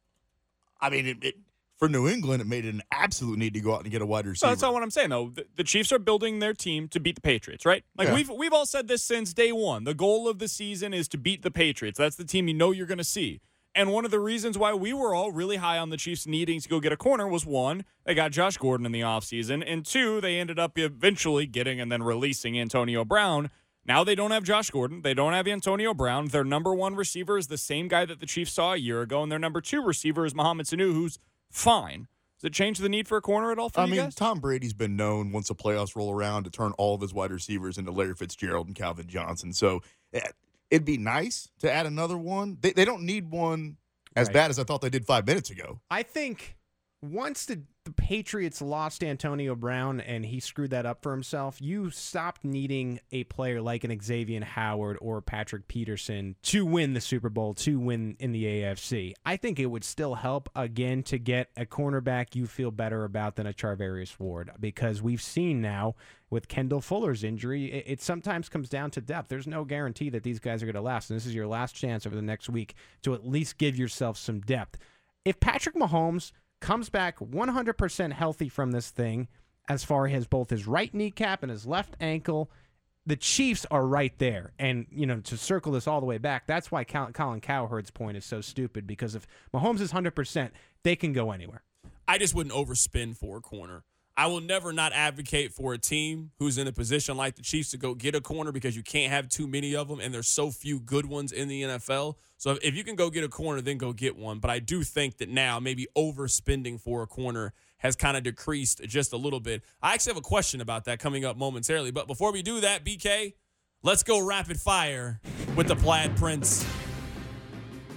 I 0.81 0.89
mean, 0.89 1.05
it, 1.05 1.17
it, 1.23 1.35
for 1.77 1.89
New 1.89 2.07
England, 2.07 2.41
it 2.41 2.47
made 2.47 2.65
it 2.65 2.73
an 2.73 2.81
absolute 2.91 3.37
need 3.37 3.53
to 3.55 3.59
go 3.59 3.73
out 3.75 3.81
and 3.81 3.91
get 3.91 4.01
a 4.01 4.05
wide 4.05 4.25
So 4.25 4.29
receiver. 4.29 4.51
that's 4.51 4.61
not 4.61 4.73
what 4.73 4.83
I'm 4.83 4.91
saying, 4.91 5.09
though. 5.09 5.29
The, 5.33 5.45
the 5.57 5.63
Chiefs 5.63 5.91
are 5.91 5.99
building 5.99 6.39
their 6.39 6.53
team 6.53 6.87
to 6.89 6.99
beat 6.99 7.15
the 7.15 7.21
Patriots, 7.21 7.65
right? 7.65 7.83
Like 7.97 8.09
Yeah. 8.09 8.15
we've 8.15 8.29
we've 8.29 8.53
all 8.53 8.65
said 8.65 8.87
this 8.87 9.03
since 9.03 9.33
day 9.33 9.51
one. 9.51 9.83
The 9.83 9.93
goal 9.93 10.27
of 10.29 10.39
the 10.39 10.47
season 10.47 10.93
is 10.93 11.07
to 11.09 11.17
beat 11.17 11.41
the 11.41 11.51
Patriots. 11.51 11.97
That's 11.97 12.15
the 12.15 12.25
team 12.25 12.47
you 12.47 12.53
know 12.53 12.71
you're 12.71 12.85
going 12.87 12.97
to 12.99 13.03
see. 13.03 13.41
And 13.75 13.91
one 13.91 14.05
of 14.05 14.11
the 14.11 14.19
reasons 14.19 14.55
why 14.55 14.73
we 14.75 14.93
were 14.93 15.15
all 15.15 15.31
really 15.31 15.55
high 15.57 15.79
on 15.79 15.89
the 15.89 15.97
Chiefs 15.97 16.27
needing 16.27 16.59
to 16.61 16.69
go 16.69 16.79
get 16.79 16.91
a 16.91 16.97
corner 16.97 17.27
was 17.27 17.43
one, 17.43 17.85
they 18.05 18.13
got 18.13 18.31
Josh 18.31 18.55
Gordon 18.57 18.85
in 18.85 18.91
the 18.91 19.01
offseason, 19.01 19.63
and 19.65 19.83
two, 19.83 20.21
they 20.21 20.39
ended 20.39 20.59
up 20.59 20.77
eventually 20.77 21.47
getting 21.47 21.81
and 21.81 21.91
then 21.91 22.03
releasing 22.03 22.57
Antonio 22.59 23.03
Brown. 23.03 23.49
Now 23.83 24.03
they 24.03 24.13
don't 24.13 24.29
have 24.29 24.43
Josh 24.43 24.69
Gordon. 24.69 25.01
They 25.01 25.15
don't 25.15 25.33
have 25.33 25.47
Antonio 25.47 25.93
Brown. 25.95 26.27
Their 26.27 26.43
number 26.43 26.73
one 26.73 26.95
receiver 26.95 27.35
is 27.37 27.47
the 27.47 27.57
same 27.57 27.87
guy 27.87 28.05
that 28.05 28.19
the 28.19 28.27
Chiefs 28.27 28.53
saw 28.53 28.73
a 28.73 28.77
year 28.77 29.01
ago, 29.01 29.23
and 29.23 29.31
their 29.31 29.39
number 29.39 29.59
two 29.59 29.81
receiver 29.83 30.23
is 30.23 30.35
Mohamed 30.35 30.67
Sanu, 30.67 30.93
who's 30.93 31.17
fine. 31.53 32.07
Does 32.41 32.49
it 32.49 32.53
change 32.53 32.79
the 32.79 32.89
need 32.89 33.07
for 33.07 33.15
a 33.17 33.21
corner 33.21 33.51
at 33.53 33.57
all 33.59 33.69
for 33.69 33.79
I 33.81 33.85
you 33.85 33.91
mean, 33.91 33.99
guys? 34.01 34.15
Tom 34.15 34.39
Brady's 34.41 34.73
been 34.73 34.97
known 34.97 35.31
once 35.31 35.47
the 35.47 35.55
playoffs 35.55 35.95
roll 35.95 36.11
around 36.11 36.43
to 36.43 36.49
turn 36.49 36.73
all 36.77 36.93
of 36.95 36.99
his 37.01 37.13
wide 37.13 37.31
receivers 37.31 37.77
into 37.77 37.91
Larry 37.91 38.15
Fitzgerald 38.15 38.67
and 38.67 38.75
Calvin 38.75 39.07
Johnson. 39.07 39.53
So 39.53 39.81
eh, 40.13 40.19
it'd 40.69 40.83
be 40.83 40.97
nice 40.97 41.47
to 41.59 41.71
add 41.71 41.85
another 41.85 42.17
one. 42.17 42.57
They, 42.59 42.73
they 42.73 42.83
don't 42.83 43.03
need 43.03 43.31
one 43.31 43.77
as 44.17 44.27
Right. 44.27 44.33
bad 44.33 44.49
as 44.51 44.59
I 44.59 44.65
thought 44.65 44.81
they 44.81 44.89
did 44.89 45.05
five 45.05 45.25
minutes 45.25 45.51
ago. 45.51 45.79
I 45.89 46.03
think 46.03 46.57
once 47.01 47.45
the, 47.45 47.61
the 47.85 47.91
Patriots 47.91 48.61
lost 48.61 49.03
Antonio 49.03 49.55
Brown 49.55 49.99
and 49.99 50.25
he 50.25 50.39
screwed 50.39 50.69
that 50.71 50.85
up 50.85 51.01
for 51.01 51.11
himself, 51.11 51.61
you 51.61 51.89
stopped 51.89 52.45
needing 52.45 52.99
a 53.11 53.25
player 53.25 53.61
like 53.61 53.83
an 53.83 53.99
Xavier 54.01 54.43
Howard 54.43 54.97
or 55.01 55.21
Patrick 55.21 55.67
Peterson 55.67 56.35
to 56.43 56.65
win 56.65 56.93
the 56.93 57.01
Super 57.01 57.29
Bowl, 57.29 57.53
to 57.55 57.79
win 57.79 58.15
in 58.19 58.31
the 58.31 58.45
AFC. 58.45 59.13
I 59.25 59.35
think 59.37 59.59
it 59.59 59.65
would 59.65 59.83
still 59.83 60.15
help 60.15 60.49
again 60.55 61.03
to 61.03 61.17
get 61.17 61.49
a 61.57 61.65
cornerback 61.65 62.35
you 62.35 62.47
feel 62.47 62.71
better 62.71 63.03
about 63.03 63.35
than 63.35 63.47
a 63.47 63.53
Charvarius 63.53 64.17
Ward 64.17 64.51
because 64.59 65.01
we've 65.01 65.21
seen 65.21 65.61
now 65.61 65.95
with 66.29 66.47
Kendall 66.47 66.81
Fuller's 66.81 67.23
injury, 67.23 67.71
it, 67.71 67.83
it 67.87 68.01
sometimes 68.01 68.49
comes 68.49 68.69
down 68.69 68.91
to 68.91 69.01
depth. 69.01 69.27
There's 69.27 69.47
no 69.47 69.65
guarantee 69.65 70.09
that 70.09 70.23
these 70.23 70.39
guys 70.39 70.63
are 70.63 70.65
going 70.65 70.75
to 70.75 70.81
last. 70.81 71.09
And 71.09 71.17
this 71.17 71.25
is 71.25 71.35
your 71.35 71.47
last 71.47 71.73
chance 71.75 72.05
over 72.07 72.15
the 72.15 72.21
next 72.21 72.49
week 72.49 72.75
to 73.03 73.13
at 73.13 73.27
least 73.27 73.57
give 73.57 73.77
yourself 73.77 74.17
some 74.17 74.39
depth. 74.39 74.77
If 75.25 75.39
Patrick 75.39 75.75
Mahomes 75.75 76.31
comes 76.63 76.89
back 76.89 77.19
100% 77.19 78.13
healthy 78.13 78.47
from 78.47 78.71
this 78.71 78.89
thing, 78.89 79.27
as 79.67 79.83
far 79.83 80.07
as 80.07 80.25
both 80.25 80.49
his 80.49 80.65
right 80.65 80.93
kneecap 80.93 81.43
and 81.43 81.51
his 81.51 81.67
left 81.67 81.95
ankle, 81.99 82.49
the 83.05 83.17
Chiefs 83.17 83.65
are 83.69 83.85
right 83.85 84.17
there. 84.17 84.53
And, 84.57 84.87
you 84.89 85.05
know, 85.05 85.19
to 85.19 85.35
circle 85.35 85.73
this 85.73 85.87
all 85.87 85.99
the 85.99 86.05
way 86.05 86.17
back, 86.17 86.47
that's 86.47 86.71
why 86.71 86.85
Colin 86.85 87.41
Cowherd's 87.41 87.91
point 87.91 88.15
is 88.15 88.23
so 88.23 88.39
stupid 88.39 88.87
because 88.87 89.13
if 89.13 89.27
Mahomes 89.53 89.81
is 89.81 89.91
100%, 89.91 90.51
they 90.83 90.95
can 90.95 91.11
go 91.11 91.31
anywhere. 91.31 91.63
I 92.07 92.17
just 92.17 92.33
wouldn't 92.33 92.55
overspend 92.55 93.17
for 93.17 93.37
a 93.37 93.41
corner. 93.41 93.83
I 94.15 94.27
will 94.27 94.41
never 94.41 94.71
not 94.71 94.93
advocate 94.93 95.53
for 95.53 95.73
a 95.73 95.77
team 95.79 96.31
who's 96.37 96.59
in 96.59 96.67
a 96.67 96.71
position 96.71 97.17
like 97.17 97.35
the 97.35 97.41
Chiefs 97.41 97.71
to 97.71 97.77
go 97.77 97.95
get 97.95 98.13
a 98.13 98.21
corner 98.21 98.51
because 98.51 98.75
you 98.75 98.83
can't 98.83 99.11
have 99.11 99.27
too 99.27 99.47
many 99.47 99.75
of 99.75 99.87
them, 99.87 99.99
and 99.99 100.13
there's 100.13 100.27
so 100.27 100.51
few 100.51 100.79
good 100.79 101.07
ones 101.07 101.31
in 101.31 101.47
the 101.47 101.63
NFL. 101.63 102.15
So 102.37 102.59
if 102.61 102.75
you 102.75 102.83
can 102.83 102.95
go 102.95 103.09
get 103.09 103.23
a 103.23 103.29
corner, 103.29 103.59
then 103.59 103.79
go 103.79 103.91
get 103.91 104.15
one. 104.15 104.37
But 104.37 104.51
I 104.51 104.59
do 104.59 104.83
think 104.83 105.17
that 105.17 105.29
now 105.29 105.59
maybe 105.59 105.87
overspending 105.97 106.79
for 106.79 107.01
a 107.01 107.07
corner 107.07 107.53
has 107.77 107.95
kind 107.95 108.15
of 108.15 108.21
decreased 108.21 108.83
just 108.83 109.13
a 109.13 109.17
little 109.17 109.39
bit. 109.39 109.63
I 109.81 109.95
actually 109.95 110.11
have 110.11 110.17
a 110.17 110.21
question 110.21 110.61
about 110.61 110.85
that 110.85 110.99
coming 110.99 111.25
up 111.25 111.35
momentarily. 111.35 111.89
But 111.89 112.05
before 112.05 112.31
we 112.31 112.43
do 112.43 112.61
that, 112.61 112.85
BK, 112.85 113.33
let's 113.81 114.03
go 114.03 114.23
rapid 114.23 114.59
fire 114.59 115.19
with 115.55 115.67
the 115.67 115.75
Plaid 115.75 116.15
Prince. 116.15 116.63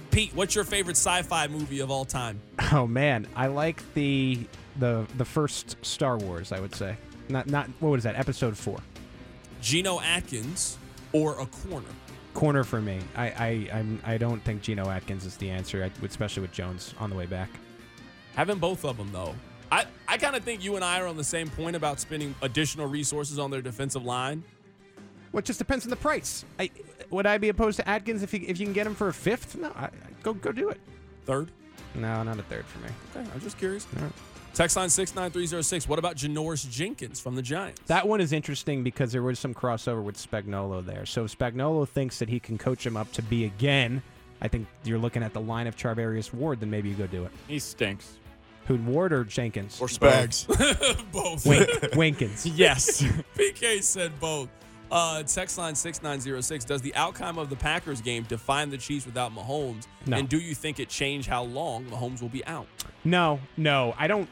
Pete, 0.09 0.33
what's 0.33 0.55
your 0.55 0.63
favorite 0.63 0.97
sci-fi 0.97 1.47
movie 1.47 1.79
of 1.79 1.91
all 1.91 2.05
time? 2.05 2.41
Oh 2.71 2.87
man, 2.87 3.27
I 3.35 3.47
like 3.47 3.83
the 3.93 4.47
the 4.79 5.05
the 5.17 5.25
first 5.25 5.75
Star 5.83 6.17
Wars. 6.17 6.51
I 6.51 6.59
would 6.59 6.73
say 6.75 6.97
not 7.29 7.47
not 7.47 7.67
what 7.79 7.89
was 7.89 8.03
that 8.03 8.15
episode 8.15 8.57
four 8.57 8.79
Geno 9.61 9.99
Atkins 10.01 10.77
or 11.13 11.39
a 11.39 11.45
corner? 11.45 11.87
corner 12.33 12.63
for 12.63 12.79
me. 12.81 12.99
I 13.15 13.25
I 13.25 13.69
I'm, 13.79 14.01
I 14.05 14.17
don't 14.17 14.43
think 14.43 14.61
Geno 14.61 14.89
Atkins 14.89 15.25
is 15.25 15.37
the 15.37 15.49
answer, 15.49 15.89
especially 16.03 16.41
with 16.41 16.51
Jones 16.51 16.93
on 16.99 17.09
the 17.09 17.15
way 17.15 17.25
back. 17.25 17.49
Having 18.35 18.59
both 18.59 18.85
of 18.85 18.97
them 18.97 19.09
though, 19.11 19.33
I 19.71 19.85
I 20.07 20.17
kind 20.17 20.35
of 20.35 20.43
think 20.43 20.63
you 20.63 20.75
and 20.75 20.85
I 20.85 21.01
are 21.01 21.07
on 21.07 21.17
the 21.17 21.23
same 21.23 21.49
point 21.49 21.75
about 21.75 21.99
spending 21.99 22.35
additional 22.43 22.85
resources 22.87 23.39
on 23.39 23.49
their 23.49 23.61
defensive 23.61 24.05
line. 24.05 24.43
Well, 25.31 25.39
it 25.39 25.45
just 25.45 25.59
depends 25.59 25.85
on 25.85 25.89
the 25.89 25.95
price. 25.97 26.45
I, 26.57 26.69
would 27.09 27.25
I 27.25 27.37
be 27.37 27.49
opposed 27.49 27.77
to 27.77 27.89
Atkins 27.89 28.21
if 28.23 28.33
you 28.33 28.41
if 28.47 28.59
you 28.59 28.65
can 28.65 28.73
get 28.73 28.85
him 28.87 28.93
for 28.95 29.07
a 29.07 29.13
fifth? 29.13 29.55
No, 29.57 29.71
I, 29.75 29.85
I- 29.85 29.89
go 30.21 30.33
go 30.33 30.51
do 30.51 30.69
it. 30.69 30.79
Third. 31.25 31.49
No, 31.95 32.21
not 32.21 32.37
a 32.37 32.43
third 32.43 32.65
for 32.65 32.77
me. 32.79 32.89
Okay, 33.15 33.27
I'm 33.33 33.41
just 33.41 33.57
curious. 33.57 33.87
Text 34.57 34.75
line 34.75 34.89
six 34.89 35.13
nine 35.13 35.29
three 35.29 35.45
zero 35.45 35.61
six. 35.61 35.87
What 35.87 35.99
about 35.99 36.15
Janoris 36.15 36.67
Jenkins 36.67 37.19
from 37.19 37.35
the 37.35 37.43
Giants? 37.43 37.79
That 37.85 38.07
one 38.07 38.19
is 38.19 38.33
interesting 38.33 38.83
because 38.83 39.11
there 39.11 39.21
was 39.21 39.37
some 39.37 39.53
crossover 39.53 40.01
with 40.01 40.17
Spagnuolo 40.17 40.83
there. 40.83 41.05
So 41.05 41.25
if 41.25 41.37
Spagnuolo 41.37 41.87
thinks 41.87 42.17
that 42.17 42.27
he 42.27 42.39
can 42.39 42.57
coach 42.57 42.83
him 42.83 42.97
up 42.97 43.11
to 43.11 43.21
be 43.21 43.45
again, 43.45 44.01
I 44.41 44.47
think 44.47 44.65
you're 44.83 44.97
looking 44.97 45.21
at 45.21 45.31
the 45.33 45.39
line 45.39 45.67
of 45.67 45.75
Charvarius 45.75 46.33
Ward. 46.33 46.59
Then 46.59 46.71
maybe 46.71 46.89
you 46.89 46.95
go 46.95 47.05
do 47.05 47.23
it. 47.23 47.31
He 47.47 47.59
stinks. 47.59 48.17
Who 48.65 48.77
Ward 48.77 49.13
or 49.13 49.23
Jenkins? 49.25 49.79
Or 49.79 49.85
Spags. 49.85 50.47
both. 51.11 51.45
Wink, 51.45 51.95
Winkins. 51.95 52.43
Yes. 52.57 53.03
PK 53.37 53.83
said 53.83 54.19
both. 54.19 54.49
Uh, 54.89 55.21
text 55.21 55.59
line 55.59 55.75
6906. 55.75 56.65
Does 56.65 56.81
the 56.81 56.95
outcome 56.95 57.37
of 57.37 57.51
the 57.51 57.55
Packers 57.55 58.01
game 58.01 58.23
define 58.23 58.71
the 58.71 58.77
Chiefs 58.79 59.05
without 59.05 59.35
Mahomes? 59.35 59.85
No. 60.07 60.17
And 60.17 60.27
do 60.27 60.39
you 60.39 60.55
think 60.55 60.79
it 60.79 60.89
changed 60.89 61.29
how 61.29 61.43
long 61.43 61.85
Mahomes 61.85 62.23
will 62.23 62.29
be 62.29 62.43
out? 62.47 62.65
No, 63.03 63.39
no, 63.55 63.93
I 63.99 64.07
don't. 64.07 64.27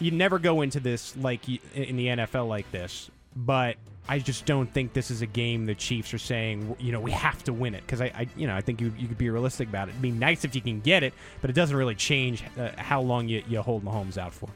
You 0.00 0.10
never 0.10 0.38
go 0.38 0.60
into 0.62 0.80
this 0.80 1.16
like 1.16 1.48
in 1.48 1.96
the 1.96 2.06
NFL 2.06 2.48
like 2.48 2.70
this, 2.70 3.10
but 3.34 3.76
I 4.08 4.18
just 4.18 4.46
don't 4.46 4.72
think 4.72 4.94
this 4.94 5.10
is 5.10 5.20
a 5.20 5.26
game 5.26 5.66
the 5.66 5.74
Chiefs 5.74 6.14
are 6.14 6.18
saying, 6.18 6.76
you 6.78 6.92
know, 6.92 7.00
we 7.00 7.10
have 7.10 7.44
to 7.44 7.52
win 7.52 7.74
it 7.74 7.82
because 7.82 8.00
I, 8.00 8.06
I, 8.06 8.26
you 8.36 8.46
know, 8.46 8.56
I 8.56 8.62
think 8.62 8.80
you, 8.80 8.92
you 8.98 9.06
could 9.06 9.18
be 9.18 9.28
realistic 9.28 9.68
about 9.68 9.88
it. 9.88 9.90
It'd 9.90 10.02
be 10.02 10.10
nice 10.10 10.44
if 10.44 10.54
you 10.54 10.62
can 10.62 10.80
get 10.80 11.02
it, 11.02 11.12
but 11.42 11.50
it 11.50 11.52
doesn't 11.52 11.76
really 11.76 11.94
change 11.94 12.42
uh, 12.58 12.70
how 12.78 13.02
long 13.02 13.28
you, 13.28 13.42
you 13.46 13.60
hold 13.60 13.84
Mahomes 13.84 14.16
out 14.16 14.32
for. 14.32 14.48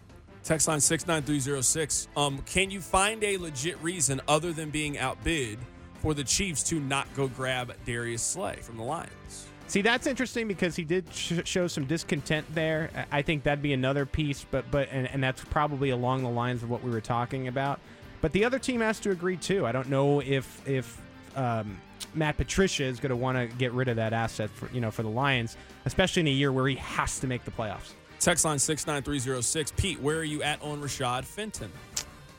Text 0.43 0.69
line 0.69 0.81
69306. 0.81 2.09
Um, 2.17 2.39
can 2.47 2.71
you 2.71 2.81
find 2.81 3.23
a 3.23 3.37
legit 3.37 3.81
reason 3.83 4.23
other 4.27 4.53
than 4.53 4.71
being 4.71 4.99
outbid 4.99 5.59
for 6.01 6.15
the 6.15 6.25
Chiefs 6.25 6.63
to 6.65 6.81
not 6.81 7.07
go 7.15 7.29
grab 7.29 7.75
Darius 7.85 8.23
Slay 8.23 8.57
from 8.57 8.79
the 8.79 8.83
Lions? 8.83 9.47
See, 9.73 9.81
that's 9.81 10.07
interesting 10.07 10.49
because 10.49 10.77
he 10.77 10.85
did 10.85 11.07
sh- 11.15 11.41
show 11.47 11.67
some 11.67 11.87
discontent 11.87 12.45
there. 12.55 12.91
I 13.11 13.23
think 13.23 13.45
that'd 13.45 13.63
be 13.63 13.73
another 13.73 14.05
piece, 14.05 14.45
but 14.51 14.71
but 14.71 14.91
and, 14.93 15.09
and 15.09 15.25
that's 15.25 15.43
probably 15.45 15.89
along 15.89 16.25
the 16.25 16.29
lines 16.29 16.63
of 16.63 16.69
what 16.69 16.85
we 16.85 16.91
were 16.91 17.01
talking 17.01 17.49
about. 17.49 17.81
But 18.21 18.33
the 18.33 18.45
other 18.45 18.59
team 18.59 18.83
has 18.83 19.01
to 19.01 19.13
agree 19.13 19.39
too. 19.39 19.65
I 19.65 19.73
don't 19.73 19.89
know 19.89 20.21
if 20.21 20.69
if 20.69 21.01
um, 21.37 21.81
Matt 22.13 22.37
Patricia 22.37 22.85
is 22.85 23.01
going 23.01 23.09
to 23.09 23.17
want 23.17 23.39
to 23.39 23.47
get 23.57 23.73
rid 23.73 23.89
of 23.89 23.97
that 23.97 24.13
asset 24.13 24.51
for 24.51 24.69
you 24.75 24.83
know 24.83 24.91
for 24.91 25.05
the 25.05 25.09
Lions, 25.09 25.57
especially 25.87 26.21
in 26.21 26.27
a 26.27 26.33
year 26.33 26.53
where 26.53 26.69
he 26.69 26.75
has 26.75 27.19
to 27.21 27.27
make 27.27 27.47
the 27.47 27.51
playoffs. 27.51 27.95
Text 28.21 28.45
line 28.45 28.59
69306. 28.59 29.73
Pete, 29.81 29.99
where 30.03 30.19
are 30.19 30.23
you 30.23 30.43
at 30.43 30.61
on 30.61 30.83
Rashad 30.83 31.25
Fenton? 31.25 31.73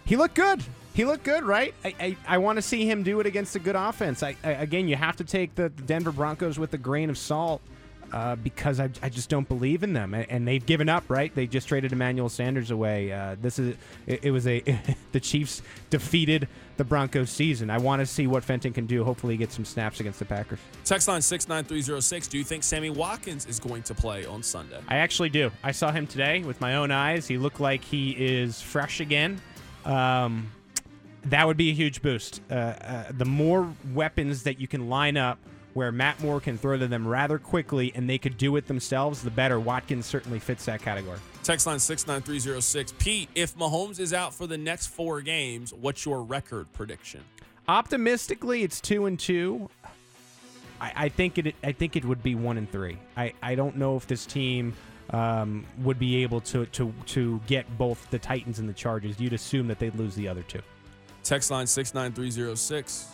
He 0.06 0.18
looked 0.18 0.36
good. 0.36 0.64
He 0.94 1.06
looked 1.06 1.24
good, 1.24 1.44
right? 1.44 1.74
I 1.84 1.96
I, 2.00 2.18
I 2.28 2.38
want 2.38 2.58
to 2.58 2.62
see 2.62 2.90
him 2.90 3.04
do 3.04 3.20
it 3.20 3.26
against 3.26 3.56
a 3.56 3.60
good 3.60 3.76
offense. 3.76 4.22
I, 4.24 4.36
I 4.44 4.52
again, 4.52 4.88
you 4.88 4.96
have 4.96 5.16
to 5.18 5.24
take 5.24 5.56
the, 5.56 5.70
Denver 5.70 6.12
Broncos 6.12 6.60
with 6.60 6.74
a 6.74 6.78
grain 6.78 7.10
of 7.10 7.18
salt 7.18 7.62
uh, 8.12 8.36
because 8.36 8.80
I, 8.80 8.90
I 9.02 9.10
just 9.10 9.28
don't 9.28 9.48
believe 9.48 9.82
in 9.82 9.94
them, 9.94 10.14
and, 10.14 10.30
and 10.30 10.48
they've 10.48 10.64
given 10.64 10.88
up. 10.90 11.04
Right? 11.08 11.34
They 11.34 11.48
just 11.48 11.68
traded 11.68 11.92
Emmanuel 11.94 12.30
Sanders 12.30 12.70
away. 12.70 13.12
Uh, 13.12 13.36
this 13.42 13.58
is 13.58 13.76
it, 14.06 14.26
it 14.26 14.32
was 14.32 14.46
a 14.46 14.62
the 15.14 15.20
Chiefs 15.20 15.64
defeated 15.90 16.48
the 16.78 16.84
Broncos 16.84 17.32
season. 17.32 17.72
I 17.72 17.80
want 17.80 18.02
to 18.02 18.06
see 18.06 18.28
what 18.28 18.44
Fenton 18.44 18.72
can 18.72 18.86
do. 18.86 19.04
Hopefully, 19.04 19.34
he 19.34 19.38
gets 19.40 19.56
some 19.56 19.66
snaps 19.66 20.00
against 20.00 20.20
the 20.20 20.26
Packers. 20.26 20.60
Text 20.86 21.08
line 21.08 21.24
69306. 21.24 22.28
Do 22.28 22.38
you 22.38 22.44
think 22.44 22.64
Sammy 22.64 22.92
Watkins 22.92 23.48
is 23.48 23.60
going 23.60 23.82
to 23.84 23.96
play 23.96 24.28
on 24.28 24.44
Sunday? 24.44 24.80
I 24.88 24.98
actually 24.98 25.30
do. 25.30 25.50
I 25.64 25.72
saw 25.72 25.92
him 25.92 26.06
today 26.06 26.44
with 26.44 26.62
my 26.62 26.76
own 26.76 26.92
eyes. 26.92 27.28
He 27.28 27.40
looked 27.40 27.60
like 27.60 27.84
he 27.84 28.12
is 28.12 28.62
fresh 28.62 29.00
again. 29.00 29.42
Um, 29.86 30.52
that 31.26 31.48
would 31.48 31.58
be 31.58 31.70
a 31.70 31.74
huge 31.74 32.02
boost. 32.02 32.42
Uh, 32.50 32.54
uh, 32.54 33.04
the 33.12 33.26
more 33.26 33.74
weapons 33.94 34.44
that 34.44 34.60
you 34.60 34.68
can 34.68 34.90
line 34.90 35.18
up 35.18 35.40
where 35.74 35.92
Matt 35.92 36.22
Moore 36.22 36.40
can 36.40 36.58
throw 36.58 36.78
to 36.78 36.88
them 36.88 37.08
rather 37.08 37.40
quickly 37.40 37.92
and 37.96 38.10
they 38.10 38.18
could 38.18 38.38
do 38.38 38.56
it 38.58 38.68
themselves, 38.68 39.24
the 39.24 39.32
better. 39.32 39.60
Watkins 39.60 40.06
certainly 40.06 40.40
fits 40.40 40.66
that 40.66 40.82
category. 40.82 41.18
Text 41.44 41.66
line 41.68 41.80
69306. 41.80 42.94
Pete, 43.04 43.30
if 43.36 43.56
Mahomes 43.56 44.00
is 44.00 44.14
out 44.14 44.34
for 44.34 44.48
the 44.48 44.58
next 44.58 44.88
four 44.88 45.22
games, 45.22 45.74
what's 45.74 46.06
your 46.06 46.22
record 46.22 46.72
prediction? 46.74 47.22
Optimistically, 47.68 48.64
it's 48.64 48.80
two 48.80 49.06
and 49.06 49.20
two. 49.20 49.70
I, 50.80 50.92
I 50.96 51.10
think 51.10 51.38
it. 51.38 51.56
I 51.64 51.72
think 51.72 51.96
it 51.96 52.04
would 52.04 52.22
be 52.22 52.36
one 52.36 52.58
and 52.58 52.70
three. 52.70 52.98
I, 53.16 53.34
I 53.42 53.56
don't 53.56 53.78
know 53.78 53.96
if 53.96 54.06
this 54.06 54.26
team 54.26 54.74
um, 55.12 55.66
would 55.80 55.98
be 55.98 56.24
able 56.24 56.42
to, 56.42 56.66
to 56.68 56.94
to 57.08 57.40
get 57.48 57.78
both 57.78 58.10
the 58.10 58.20
Titans 58.20 58.60
and 58.60 58.68
the 58.68 58.74
Chargers. 58.74 59.20
You'd 59.20 59.34
assume 59.34 59.68
that 59.70 59.80
they'd 59.80 59.96
lose 59.96 60.14
the 60.16 60.28
other 60.28 60.44
two. 60.44 60.62
Text 61.24 61.52
line 61.52 61.68
69306. 61.68 63.08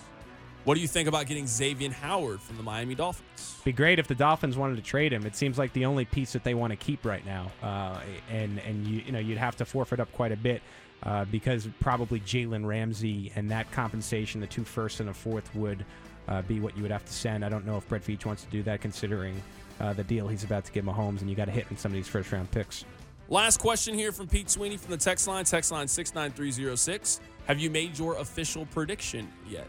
What 0.65 0.75
do 0.75 0.81
you 0.81 0.87
think 0.87 1.07
about 1.07 1.25
getting 1.27 1.47
Xavier 1.47 1.91
Howard 1.91 2.41
from 2.41 2.57
the 2.57 2.63
Miami 2.63 2.95
Dolphins? 2.95 3.57
Be 3.63 3.71
great 3.71 3.97
if 3.97 4.07
the 4.07 4.15
Dolphins 4.15 4.57
wanted 4.57 4.75
to 4.75 4.81
trade 4.81 5.13
him. 5.13 5.25
It 5.25 5.35
seems 5.35 5.57
like 5.57 5.71
the 5.73 5.85
only 5.85 6.05
piece 6.05 6.33
that 6.33 6.43
they 6.43 6.53
want 6.53 6.71
to 6.71 6.77
keep 6.77 7.05
right 7.05 7.25
now, 7.25 7.51
uh, 7.63 7.99
and 8.31 8.59
and 8.59 8.85
you 8.85 9.01
you 9.05 9.11
know 9.11 9.19
you'd 9.19 9.37
have 9.37 9.55
to 9.57 9.65
forfeit 9.65 9.99
up 9.99 10.11
quite 10.11 10.31
a 10.31 10.37
bit 10.37 10.61
uh, 11.03 11.25
because 11.25 11.67
probably 11.79 12.19
Jalen 12.19 12.65
Ramsey 12.65 13.31
and 13.35 13.49
that 13.51 13.71
compensation, 13.71 14.41
the 14.41 14.47
two 14.47 14.63
firsts 14.63 14.99
and 14.99 15.09
a 15.09 15.13
fourth, 15.13 15.53
would 15.55 15.85
uh, 16.27 16.41
be 16.41 16.59
what 16.59 16.75
you 16.75 16.81
would 16.81 16.91
have 16.91 17.05
to 17.05 17.13
send. 17.13 17.45
I 17.45 17.49
don't 17.49 17.65
know 17.65 17.77
if 17.77 17.87
Brett 17.87 18.03
Veach 18.03 18.25
wants 18.25 18.43
to 18.43 18.49
do 18.49 18.63
that, 18.63 18.81
considering 18.81 19.41
uh, 19.79 19.93
the 19.93 20.03
deal 20.03 20.27
he's 20.27 20.43
about 20.43 20.65
to 20.65 20.71
give 20.71 20.83
Mahomes, 20.83 21.21
and 21.21 21.29
you 21.29 21.35
got 21.35 21.45
to 21.45 21.51
hit 21.51 21.67
in 21.69 21.77
some 21.77 21.91
of 21.91 21.95
these 21.95 22.07
first 22.07 22.31
round 22.31 22.51
picks. 22.51 22.85
Last 23.31 23.59
question 23.59 23.93
here 23.93 24.11
from 24.11 24.27
Pete 24.27 24.49
Sweeney 24.49 24.75
from 24.75 24.89
the 24.89 24.97
text 24.97 25.27
line, 25.27 25.45
text 25.45 25.71
line 25.71 25.87
69306. 25.87 27.21
Have 27.45 27.59
you 27.59 27.69
made 27.69 27.97
your 27.97 28.17
official 28.17 28.65
prediction 28.65 29.31
yet? 29.47 29.67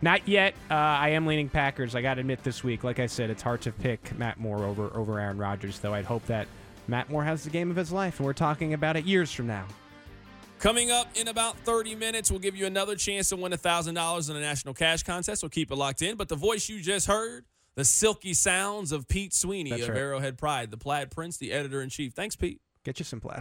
Not 0.00 0.26
yet. 0.26 0.54
Uh, 0.70 0.74
I 0.74 1.10
am 1.10 1.26
leaning 1.26 1.50
Packers. 1.50 1.94
I 1.94 2.00
got 2.00 2.14
to 2.14 2.20
admit, 2.20 2.42
this 2.42 2.64
week, 2.64 2.82
like 2.82 2.98
I 2.98 3.04
said, 3.04 3.28
it's 3.28 3.42
hard 3.42 3.60
to 3.62 3.72
pick 3.72 4.16
Matt 4.18 4.40
Moore 4.40 4.64
over 4.64 4.90
over 4.96 5.20
Aaron 5.20 5.36
Rodgers. 5.36 5.78
Though 5.78 5.92
I'd 5.92 6.06
hope 6.06 6.24
that 6.26 6.48
Matt 6.88 7.10
Moore 7.10 7.22
has 7.22 7.44
the 7.44 7.50
game 7.50 7.70
of 7.70 7.76
his 7.76 7.92
life, 7.92 8.18
and 8.18 8.24
we're 8.24 8.32
talking 8.32 8.72
about 8.72 8.96
it 8.96 9.04
years 9.04 9.30
from 9.30 9.46
now. 9.46 9.66
Coming 10.58 10.90
up 10.90 11.06
in 11.16 11.28
about 11.28 11.58
30 11.58 11.94
minutes, 11.96 12.30
we'll 12.30 12.40
give 12.40 12.56
you 12.56 12.64
another 12.64 12.96
chance 12.96 13.28
to 13.30 13.36
win 13.36 13.52
$1,000 13.52 14.30
in 14.30 14.36
a 14.36 14.40
national 14.40 14.74
cash 14.74 15.02
contest. 15.02 15.42
So 15.42 15.48
keep 15.48 15.70
it 15.70 15.76
locked 15.76 16.02
in. 16.02 16.16
But 16.16 16.28
the 16.28 16.36
voice 16.36 16.68
you 16.68 16.80
just 16.80 17.06
heard, 17.06 17.44
the 17.76 17.84
silky 17.84 18.34
sounds 18.34 18.92
of 18.92 19.08
Pete 19.08 19.32
Sweeney 19.32 19.70
That's 19.70 19.82
of 19.84 19.88
right. 19.90 19.98
Arrowhead 19.98 20.38
Pride, 20.38 20.70
the 20.70 20.76
Plaid 20.76 21.10
Prince, 21.10 21.36
the 21.38 21.52
editor 21.52 21.80
in 21.82 21.88
chief. 21.88 22.12
Thanks, 22.12 22.36
Pete. 22.36 22.60
Get 22.84 22.98
you 22.98 23.04
some 23.04 23.20
plaid. 23.20 23.38